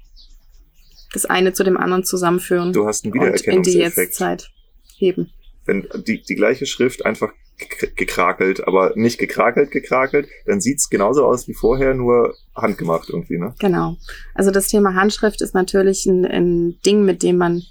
[1.13, 3.97] das eine zu dem anderen zusammenführen Du hast einen und in die Wiedererkennungseffekt.
[3.97, 4.49] Jetztzeit
[4.97, 5.31] heben.
[5.65, 11.25] Wenn die, die gleiche Schrift einfach gek- gekrakelt, aber nicht gekrakelt, gekrakelt, dann sieht's genauso
[11.25, 13.53] aus wie vorher, nur handgemacht irgendwie, ne?
[13.59, 13.97] Genau.
[14.33, 17.61] Also das Thema Handschrift ist natürlich ein, ein Ding, mit dem man,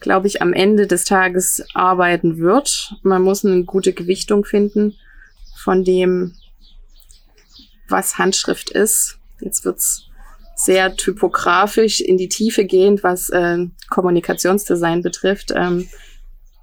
[0.00, 2.94] glaube ich, am Ende des Tages arbeiten wird.
[3.02, 4.94] Man muss eine gute Gewichtung finden
[5.62, 6.34] von dem,
[7.88, 9.18] was Handschrift ist.
[9.40, 10.08] Jetzt wird's
[10.54, 15.52] sehr typografisch in die Tiefe gehend, was äh, Kommunikationsdesign betrifft.
[15.54, 15.88] Ähm,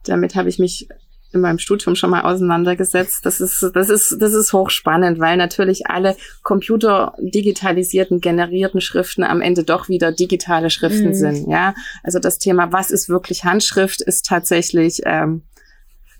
[0.06, 0.88] damit habe ich mich
[1.32, 3.24] in meinem Studium schon mal auseinandergesetzt.
[3.24, 9.64] Das ist, das ist, das ist hochspannend, weil natürlich alle computerdigitalisierten, generierten Schriften am Ende
[9.64, 11.14] doch wieder digitale Schriften Mhm.
[11.14, 11.48] sind.
[11.50, 15.44] Ja, also das Thema, was ist wirklich Handschrift, ist tatsächlich ähm,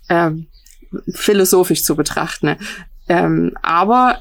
[0.08, 0.46] ähm,
[1.12, 2.56] philosophisch zu betrachten.
[3.08, 4.20] Ähm, aber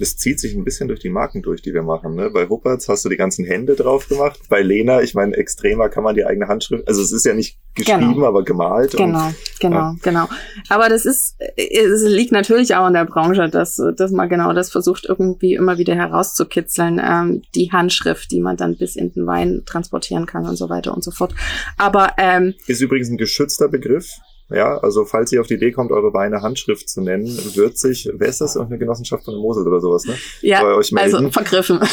[0.00, 2.14] Das zieht sich ein bisschen durch die Marken durch, die wir machen.
[2.14, 2.30] Ne?
[2.30, 4.40] Bei Huppertz hast du die ganzen Hände drauf gemacht.
[4.48, 7.58] Bei Lena, ich meine, extremer kann man die eigene Handschrift, also es ist ja nicht
[7.74, 8.26] geschrieben, Genau.
[8.26, 8.94] aber gemalt.
[8.94, 9.30] Und Genau,
[9.60, 10.28] genau, genau.
[10.68, 14.70] Aber das ist, es liegt natürlich auch in der Branche, dass, dass man genau das
[14.70, 19.62] versucht, irgendwie immer wieder herauszukitzeln, ähm, die Handschrift, die man dann bis in den Wein
[19.66, 21.34] transportieren kann und so weiter und so fort.
[21.76, 24.08] Aber ähm, Ist übrigens ein geschützter Begriff.
[24.52, 28.10] Ja, also falls ihr auf die Idee kommt, eure Weine Handschrift zu nennen, wird sich,
[28.12, 28.56] wer ist das?
[28.56, 30.16] Irgendeine Genossenschaft von der Mosel oder sowas, ne?
[30.40, 31.14] ja, Bei euch melden.
[31.14, 31.78] also vergriffen.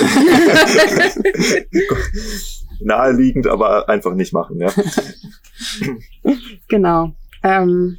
[2.79, 4.71] Naheliegend, aber einfach nicht machen, ja.
[6.67, 7.13] Genau.
[7.43, 7.97] Ähm,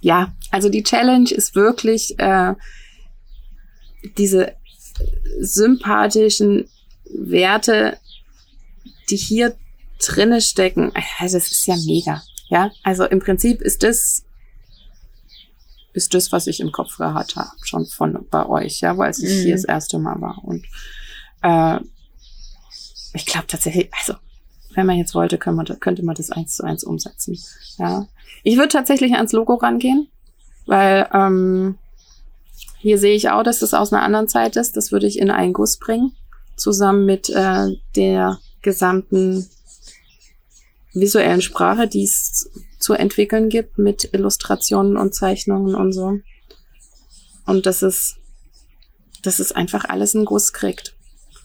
[0.00, 2.54] ja, also die Challenge ist wirklich äh,
[4.16, 4.52] diese
[5.40, 6.68] sympathischen
[7.12, 7.98] Werte,
[9.10, 9.56] die hier
[10.04, 10.92] drinne stecken.
[11.18, 12.22] Also das ist ja mega.
[12.48, 14.24] Ja, also im Prinzip ist das
[15.92, 19.18] ist das, was ich im Kopf gehabt habe, schon von bei euch, ja, weil ich
[19.18, 19.42] Mhm.
[19.44, 20.42] hier das erste Mal war.
[20.44, 20.64] Und
[21.42, 21.78] äh,
[23.14, 24.14] ich glaube tatsächlich, also
[24.74, 27.38] wenn man jetzt wollte, könnte man, könnte man das eins zu eins umsetzen.
[27.78, 28.08] Ja.
[28.42, 30.08] Ich würde tatsächlich ans Logo rangehen,
[30.66, 31.78] weil ähm,
[32.78, 34.76] hier sehe ich auch, dass das aus einer anderen Zeit ist.
[34.76, 36.10] Das würde ich in einen Guss bringen,
[36.56, 39.48] zusammen mit äh, der gesamten
[40.94, 46.18] visuellen Sprache, die es zu entwickeln gibt, mit Illustrationen und Zeichnungen und so.
[47.46, 48.16] Und das ist,
[49.22, 50.94] das ist einfach alles ein Guss kriegt.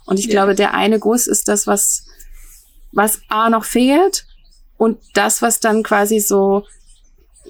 [0.05, 0.31] Und ich Ja.
[0.31, 2.05] glaube, der eine Guss ist das, was,
[2.91, 4.25] was A noch fehlt
[4.77, 6.63] und das, was dann quasi so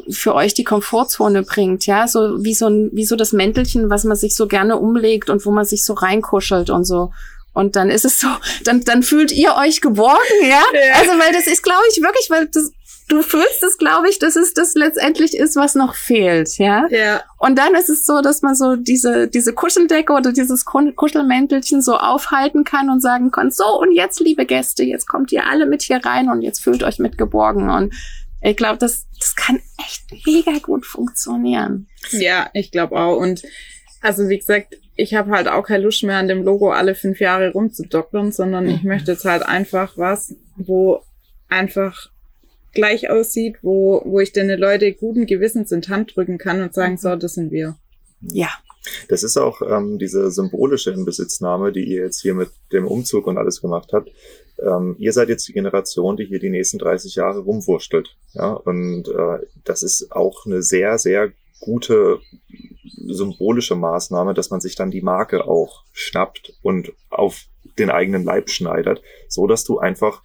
[0.10, 4.04] für euch die Komfortzone bringt, ja, so wie so ein, wie so das Mäntelchen, was
[4.06, 7.12] man sich so gerne umlegt und wo man sich so reinkuschelt und so.
[7.54, 8.28] Und dann ist es so,
[8.64, 10.62] dann, dann fühlt ihr euch geborgen, ja?
[10.74, 10.96] Ja.
[10.96, 12.72] Also, weil das ist, glaube ich, wirklich, weil das,
[13.10, 16.88] du fühlst es, glaube ich, dass es das letztendlich ist, was noch fehlt, ja?
[16.90, 21.82] Ja, Und dann ist es so, dass man so diese, diese Kuscheldecke oder dieses Kuschelmäntelchen
[21.82, 25.66] so aufhalten kann und sagen kann, so und jetzt, liebe Gäste, jetzt kommt ihr alle
[25.66, 27.70] mit hier rein und jetzt fühlt euch mit geborgen.
[27.70, 27.94] Und
[28.42, 31.88] ich glaube, das, das kann echt mega gut funktionieren.
[32.12, 33.18] ja, ich glaube auch.
[33.18, 33.42] Und
[34.02, 37.20] also wie gesagt, ich habe halt auch keine Lust mehr an dem Logo alle fünf
[37.20, 38.90] Jahre rumzudoktern, sondern ich Mhm.
[38.90, 41.02] möchte jetzt halt einfach was, wo
[41.48, 42.10] einfach
[42.74, 46.74] gleich aussieht, wo, wo ich den Leute guten Gewissens in die Hand drücken kann und
[46.74, 47.78] sagen, so, das sind wir.
[48.22, 48.50] Ja.
[49.08, 53.38] Das ist auch ähm, diese symbolische Inbesitznahme, die ihr jetzt hier mit dem Umzug und
[53.38, 54.10] alles gemacht habt.
[54.60, 58.16] Ähm, ihr seid jetzt die Generation, die hier die nächsten 30 Jahre rumwurschtelt.
[58.34, 62.20] Ja, und äh, das ist auch eine sehr, sehr gute
[62.96, 67.46] symbolische Maßnahme, dass man sich dann die Marke auch schnappt und auf
[67.78, 70.24] den eigenen Leib schneidert, so dass du einfach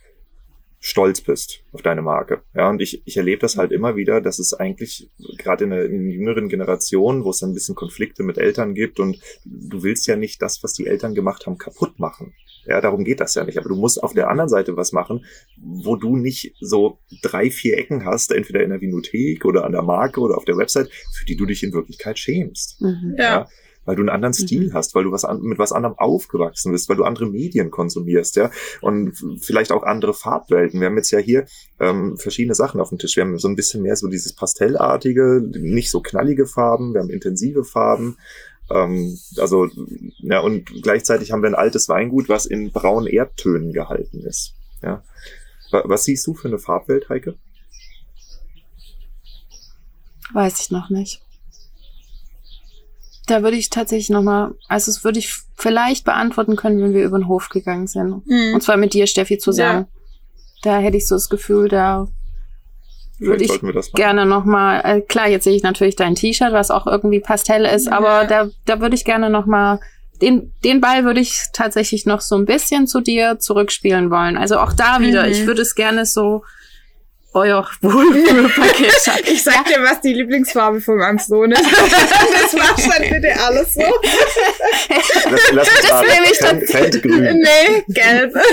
[0.85, 2.43] stolz bist auf deine Marke.
[2.55, 5.85] Ja, und ich, ich erlebe das halt immer wieder, dass es eigentlich gerade in einer,
[5.85, 10.07] in jüngeren Generation, wo es dann ein bisschen Konflikte mit Eltern gibt und du willst
[10.07, 12.35] ja nicht das, was die Eltern gemacht haben, kaputt machen.
[12.67, 13.57] Ja, darum geht das ja nicht.
[13.57, 15.25] Aber du musst auf der anderen Seite was machen,
[15.57, 19.83] wo du nicht so drei, vier Ecken hast, entweder in der Vinothek oder an der
[19.83, 22.83] Marke oder auf der Website, für die du dich in Wirklichkeit schämst.
[22.83, 23.15] Mhm.
[23.17, 23.25] Ja.
[23.25, 23.49] ja
[23.85, 24.47] weil du einen anderen mhm.
[24.47, 27.71] Stil hast, weil du was an, mit was anderem aufgewachsen bist, weil du andere Medien
[27.71, 30.81] konsumierst, ja, und vielleicht auch andere Farbwelten.
[30.81, 31.47] Wir haben jetzt ja hier
[31.81, 33.17] ähm, verschiedene Sachen auf dem Tisch.
[33.17, 37.11] Wir haben so ein bisschen mehr so dieses Pastellartige, nicht so knallige Farben, wir haben
[37.11, 38.17] intensive Farben,
[38.71, 39.69] ähm, also,
[40.19, 44.55] ja, und gleichzeitig haben wir ein altes Weingut, was in braunen Erdtönen gehalten ist.
[44.83, 45.03] Ja.
[45.71, 47.37] Was siehst du für eine Farbwelt, Heike?
[50.33, 51.21] Weiß ich noch nicht.
[53.27, 57.19] Da würde ich tatsächlich nochmal, also es würde ich vielleicht beantworten können, wenn wir über
[57.19, 58.27] den Hof gegangen sind.
[58.27, 58.55] Mhm.
[58.55, 59.87] Und zwar mit dir, Steffi, zusammen.
[59.87, 60.71] Ja.
[60.73, 62.09] Da hätte ich so das Gefühl, da
[63.19, 63.61] würde ich
[63.95, 67.89] gerne nochmal, äh, klar, jetzt sehe ich natürlich dein T-Shirt, was auch irgendwie Pastell ist,
[67.89, 69.79] aber da, da würde ich gerne nochmal,
[70.21, 74.37] den, den Ball würde ich tatsächlich noch so ein bisschen zu dir zurückspielen wollen.
[74.37, 75.33] Also auch da wieder, mhm.
[75.33, 76.43] ich würde es gerne so
[77.35, 78.95] euer Wohlfühlpaket.
[79.33, 81.63] ich sag dir, was die Lieblingsfarbe von meinem Sohn ist.
[82.43, 83.83] das machst dann bitte alles so.
[85.31, 86.61] Das, lass das nehme ich dann.
[86.63, 87.39] Feldgrün.
[87.41, 88.35] Nee, gelb.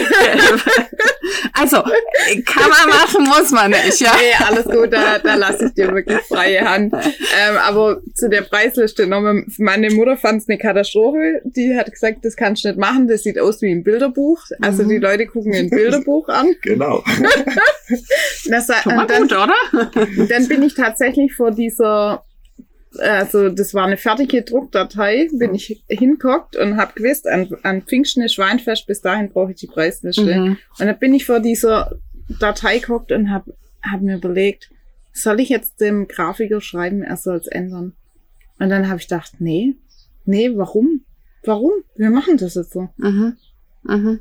[1.53, 4.13] Also, kann man machen, muss man nicht, ja?
[4.17, 6.93] Nee, alles gut, da, da lasse ich dir wirklich freie Hand.
[6.93, 11.41] Ähm, aber zu der Preisliste nochmal, meine Mutter fand es eine Katastrophe.
[11.43, 14.43] Die hat gesagt, das kannst du nicht machen, das sieht aus wie ein Bilderbuch.
[14.61, 14.89] Also mhm.
[14.89, 16.55] die Leute gucken ein Bilderbuch an.
[16.61, 17.03] Genau.
[18.49, 19.55] das Schon mal dann, gut, oder?
[20.29, 22.23] dann bin ich tatsächlich vor dieser,
[22.99, 28.23] also das war eine fertige Druckdatei, bin ich hinguckt und habe gewusst, an, an Pfingsten
[28.23, 30.39] ist Schweinfest, bis dahin brauche ich die Preisliste.
[30.39, 30.57] Mhm.
[30.79, 31.99] Und dann bin ich vor dieser
[32.39, 33.53] Datei geguckt und habe
[33.83, 34.69] hab mir überlegt,
[35.13, 37.93] soll ich jetzt dem Grafiker schreiben, er soll es ändern?
[38.59, 39.75] Und dann habe ich gedacht, nee,
[40.25, 41.01] nee, warum?
[41.43, 41.71] Warum?
[41.95, 42.89] Wir machen das jetzt so.
[42.97, 43.37] Mhm.
[43.83, 44.19] Mhm.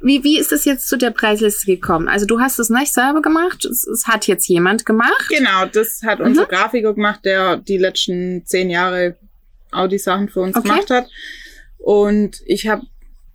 [0.00, 2.08] Wie, wie ist es jetzt zu der Preisliste gekommen?
[2.08, 5.28] Also du hast es nicht selber gemacht, es, es hat jetzt jemand gemacht.
[5.28, 6.26] Genau, das hat mhm.
[6.26, 9.16] unser Grafiker gemacht, der die letzten zehn Jahre
[9.72, 10.68] Audi-Sachen für uns okay.
[10.68, 11.06] gemacht hat.
[11.78, 12.86] Und ich habe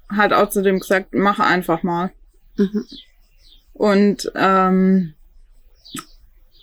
[0.09, 2.11] halt auch zu dem gesagt, mach einfach mal.
[2.57, 2.85] Mhm.
[3.73, 5.13] Und ähm,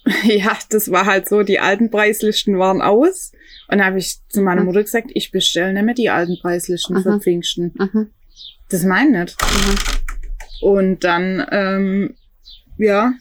[0.25, 3.33] ja, das war halt so, die alten Preislisten waren aus.
[3.69, 4.69] Und da habe ich zu meiner mhm.
[4.69, 7.03] Mutter gesagt, ich bestelle nicht mehr die alten Preislisten mhm.
[7.03, 7.75] für Pfingsten.
[7.77, 8.11] Mhm.
[8.69, 9.37] Das meine nicht.
[9.41, 10.69] Mhm.
[10.69, 12.15] Und dann, ähm,
[12.79, 13.13] ja,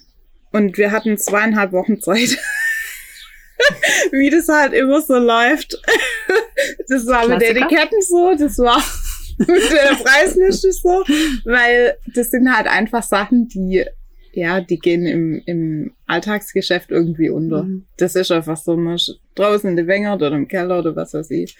[0.51, 2.37] und wir hatten zweieinhalb Wochen Zeit.
[4.11, 5.73] Wie das halt immer so läuft.
[6.87, 7.53] das war Klassiker.
[7.53, 8.81] mit Etiketten so, das war
[9.37, 11.03] mit der Preisliste so,
[11.45, 13.85] weil das sind halt einfach Sachen, die,
[14.33, 17.63] ja, die gehen im, im Alltagsgeschäft irgendwie unter.
[17.63, 17.85] Mhm.
[17.97, 21.13] Das ist einfach so, man ist draußen in der Wengert oder im Keller oder was
[21.13, 21.57] weiß ich.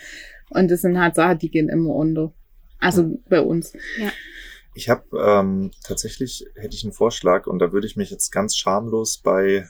[0.49, 2.33] Und das sind halt Sachen, die gehen immer unter.
[2.80, 3.73] Also bei uns.
[3.99, 4.11] Ja.
[4.73, 8.57] Ich habe ähm, tatsächlich hätte ich einen Vorschlag und da würde ich mich jetzt ganz
[8.57, 9.67] schamlos bei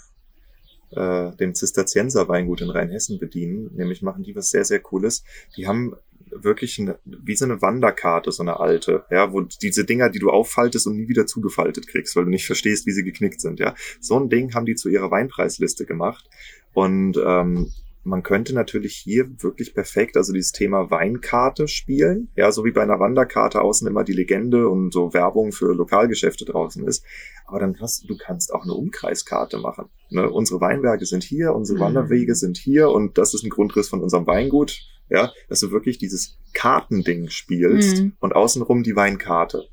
[0.91, 3.70] äh, dem Zisterzienser Weingut in Rheinhessen bedienen.
[3.76, 5.24] Nämlich machen die was sehr, sehr Cooles.
[5.58, 5.95] Die haben
[6.32, 10.32] wirklich eine, wie so eine Wanderkarte, so eine alte, ja, wo diese Dinger, die du
[10.32, 13.76] auffaltest und nie wieder zugefaltet kriegst, weil du nicht verstehst, wie sie geknickt sind, ja.
[13.99, 16.28] So ein Ding haben die zu ihrer Weinpreisliste gemacht.
[16.74, 17.72] Und ähm,
[18.06, 22.30] man könnte natürlich hier wirklich perfekt, also dieses Thema Weinkarte spielen.
[22.36, 26.45] Ja, so wie bei einer Wanderkarte außen immer die Legende und so Werbung für Lokalgeschäfte
[26.45, 27.03] draußen ist.
[27.47, 29.89] Aber dann hast du kannst auch eine Umkreiskarte machen.
[30.12, 30.30] Ne?
[30.30, 31.84] Unsere Weinberge sind hier, unsere mhm.
[31.84, 34.82] Wanderwege sind hier und das ist ein Grundriss von unserem Weingut.
[35.10, 38.14] Ja, dass du wirklich dieses Kartending spielst mhm.
[38.20, 39.68] und außenrum die Weinkarte.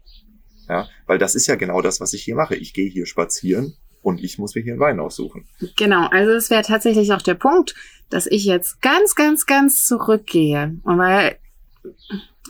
[0.68, 2.55] Ja, weil das ist ja genau das, was ich hier mache.
[2.55, 5.47] Ich gehe hier spazieren und ich muss mir hier einen Wein aussuchen.
[5.76, 7.74] Genau, also es wäre tatsächlich auch der Punkt,
[8.13, 10.79] dass ich jetzt ganz, ganz, ganz zurückgehe.
[10.83, 11.39] Und weil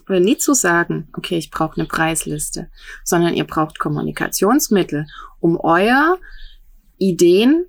[0.08, 2.68] oder nie zu sagen, okay, ich brauche eine Preisliste,
[3.04, 5.06] sondern ihr braucht Kommunikationsmittel,
[5.40, 6.18] um euer
[6.98, 7.66] Ideen,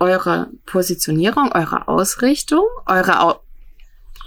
[0.00, 3.40] eure Positionierung, eure Ausrichtung, eure,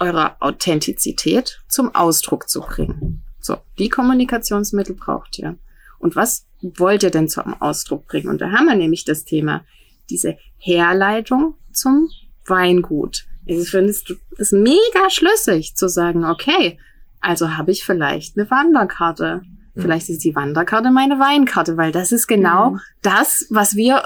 [0.00, 3.22] eure Authentizität zum Ausdruck zu bringen.
[3.40, 5.58] So, die Kommunikationsmittel braucht ihr.
[5.98, 8.28] Und was wollt ihr denn zum Ausdruck bringen?
[8.28, 9.64] Und da haben wir nämlich das Thema,
[10.08, 12.08] diese Herleitung zum
[12.48, 13.24] Weingut.
[13.44, 14.04] Ich finde es
[14.36, 16.78] ist mega schlüssig zu sagen, okay,
[17.20, 19.42] also habe ich vielleicht eine Wanderkarte.
[19.74, 22.80] Vielleicht ist die Wanderkarte meine Weinkarte, weil das ist genau mhm.
[23.00, 24.02] das, was wir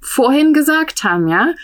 [0.00, 1.54] vorhin gesagt haben, ja.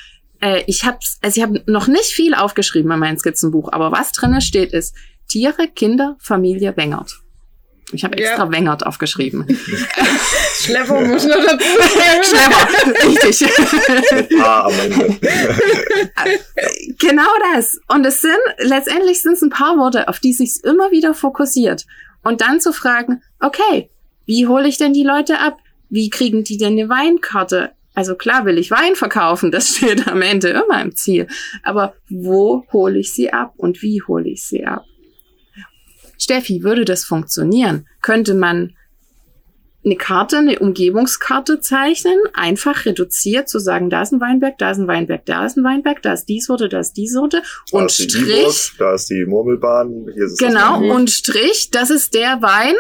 [0.40, 4.12] Äh, ich habe also ich habe noch nicht viel aufgeschrieben in meinem Skizzenbuch, aber was
[4.12, 4.96] drinne steht ist
[5.28, 7.20] Tiere, Kinder, Familie, Wengert.
[7.92, 8.52] Ich habe extra ja.
[8.52, 9.46] Wengert aufgeschrieben.
[10.54, 11.64] Schlepper muss noch dazu
[12.22, 12.68] Schlepper,
[13.08, 14.40] richtig.
[14.40, 14.68] ah,
[16.98, 17.80] genau das.
[17.88, 21.86] Und es sind, letztendlich sind es ein paar Worte, auf die sich immer wieder fokussiert.
[22.22, 23.90] Und dann zu fragen, okay,
[24.26, 25.58] wie hole ich denn die Leute ab?
[25.88, 27.72] Wie kriegen die denn eine Weinkarte?
[27.94, 31.26] Also klar will ich Wein verkaufen, das steht am Ende immer im Ziel.
[31.64, 34.84] Aber wo hole ich sie ab und wie hole ich sie ab?
[36.20, 37.86] Steffi, würde das funktionieren?
[38.02, 38.74] Könnte man
[39.82, 44.78] eine Karte, eine Umgebungskarte zeichnen, einfach reduziert zu sagen, da ist ein Weinberg, da ist
[44.78, 47.78] ein Weinberg, da ist ein Weinberg, da ist die Sorte, da ist die Sorte da
[47.78, 48.72] und ist Strich.
[48.78, 52.74] da ist die Murmelbahn, hier ist Genau, und Strich, das ist der Wein,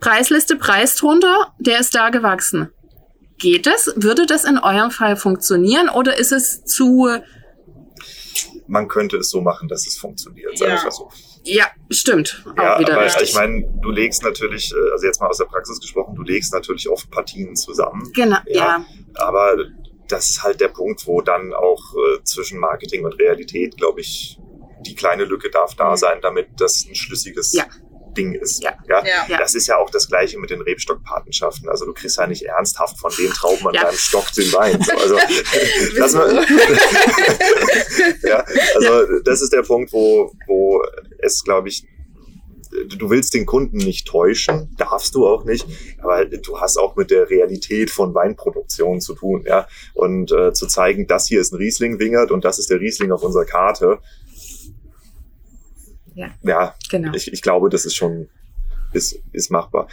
[0.00, 2.70] Preisliste, Preis drunter, der ist da gewachsen.
[3.36, 3.92] Geht das?
[3.96, 7.08] Würde das in eurem Fall funktionieren oder ist es zu
[8.68, 10.76] man könnte es so machen, dass es funktioniert, sag ja.
[10.76, 11.10] ich mal so.
[11.48, 12.44] Ja, stimmt.
[12.56, 13.30] Auch ja, wieder aber richtig.
[13.30, 16.52] ich meine, du legst natürlich, äh, also jetzt mal aus der Praxis gesprochen, du legst
[16.52, 18.10] natürlich oft Partien zusammen.
[18.14, 18.54] Genau, ja.
[18.54, 18.84] ja.
[19.14, 19.56] Aber
[20.08, 24.38] das ist halt der Punkt, wo dann auch äh, zwischen Marketing und Realität, glaube ich,
[24.86, 25.96] die kleine Lücke darf da mhm.
[25.96, 27.64] sein, damit das ein schlüssiges ja.
[28.18, 28.62] Ding ist.
[28.62, 28.74] Ja.
[28.88, 29.02] Ja?
[29.28, 29.38] ja.
[29.38, 31.68] Das ist ja auch das Gleiche mit den Rebstockpatenschaften.
[31.68, 33.84] Also du kriegst ja nicht ernsthaft von den Trauben an ja.
[33.84, 34.82] deinem Stock den Wein.
[34.82, 35.16] So, also,
[35.96, 36.12] das,
[38.22, 38.44] ja,
[38.74, 40.82] also das ist der Punkt, wo, wo
[41.20, 41.86] es, glaube ich,
[42.88, 45.66] du willst den Kunden nicht täuschen, darfst du auch nicht,
[46.02, 49.66] aber du hast auch mit der Realität von Weinproduktion zu tun, ja.
[49.94, 53.12] Und äh, zu zeigen, das hier ist ein Riesling Wingert und das ist der Riesling
[53.12, 53.98] auf unserer Karte,
[56.18, 57.12] ja, ja genau.
[57.14, 58.28] ich, ich glaube, das ist schon
[58.92, 59.88] ist, ist machbar.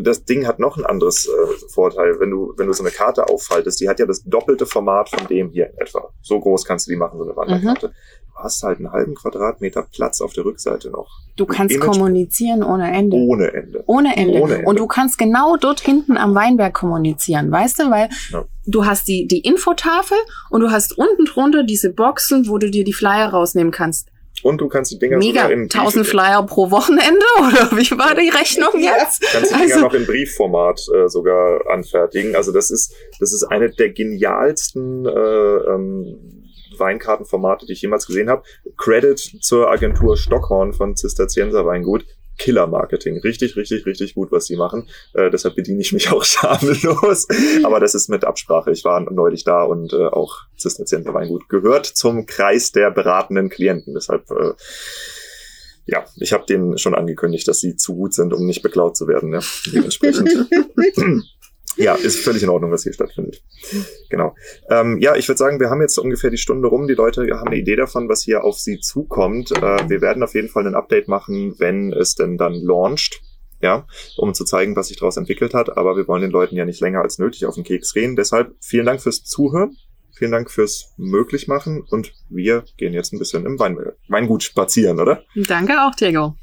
[0.00, 2.18] Das Ding hat noch ein anderes äh, Vorteil.
[2.18, 5.26] Wenn du, wenn du so eine Karte auffaltest, die hat ja das doppelte Format von
[5.28, 6.10] dem hier in etwa.
[6.20, 7.88] So groß kannst du die machen, so eine Wanderkarte.
[7.88, 7.92] Mhm.
[8.32, 11.08] Du hast halt einen halben Quadratmeter Platz auf der Rückseite noch.
[11.36, 13.16] Du kannst kommunizieren ohne Ende.
[13.16, 13.84] Ohne Ende.
[13.86, 14.40] Ohne Ende.
[14.40, 14.66] Ohne Ende.
[14.66, 17.90] Und du kannst genau dort hinten am Weinberg kommunizieren, weißt du?
[17.90, 18.44] Weil ja.
[18.66, 20.16] du hast die, die Infotafel
[20.48, 24.09] und du hast unten drunter diese Boxen, wo du dir die Flyer rausnehmen kannst.
[24.42, 28.14] Und du kannst die Dinger Mega, sogar in 1000 Flyer pro Wochenende oder wie war
[28.14, 29.22] die Rechnung jetzt?
[29.32, 32.36] Kannst die Dinger also, noch in Briefformat äh, sogar anfertigen.
[32.36, 36.46] Also das ist das ist eine der genialsten äh, ähm,
[36.78, 38.42] Weinkartenformate, die ich jemals gesehen habe.
[38.76, 42.04] Credit zur Agentur Stockhorn von Zisterzienser Weingut.
[42.40, 43.18] Killer-Marketing.
[43.18, 44.88] Richtig, richtig, richtig gut, was sie machen.
[45.12, 47.28] Äh, deshalb bediene ich mich auch schamlos.
[47.62, 48.72] Aber das ist mit Absprache.
[48.72, 53.94] Ich war neulich da und äh, auch Zisterzienser Weingut gehört zum Kreis der beratenden Klienten.
[53.94, 54.54] Deshalb äh,
[55.86, 59.08] ja, ich habe denen schon angekündigt, dass sie zu gut sind, um nicht beklaut zu
[59.08, 59.32] werden.
[59.32, 59.40] Ja,
[59.72, 60.30] dementsprechend.
[61.76, 63.42] Ja, ist völlig in Ordnung, was hier stattfindet.
[64.08, 64.34] Genau.
[64.68, 66.88] Ähm, ja, ich würde sagen, wir haben jetzt ungefähr die Stunde rum.
[66.88, 69.52] Die Leute haben eine Idee davon, was hier auf sie zukommt.
[69.52, 73.20] Äh, wir werden auf jeden Fall ein Update machen, wenn es denn dann launcht.
[73.62, 75.76] Ja, um zu zeigen, was sich daraus entwickelt hat.
[75.76, 78.16] Aber wir wollen den Leuten ja nicht länger als nötig auf den Keks gehen.
[78.16, 79.76] Deshalb vielen Dank fürs Zuhören.
[80.12, 85.22] Vielen Dank fürs Möglichmachen und wir gehen jetzt ein bisschen im Wein Weingut spazieren, oder?
[85.34, 86.34] Danke auch, Diego.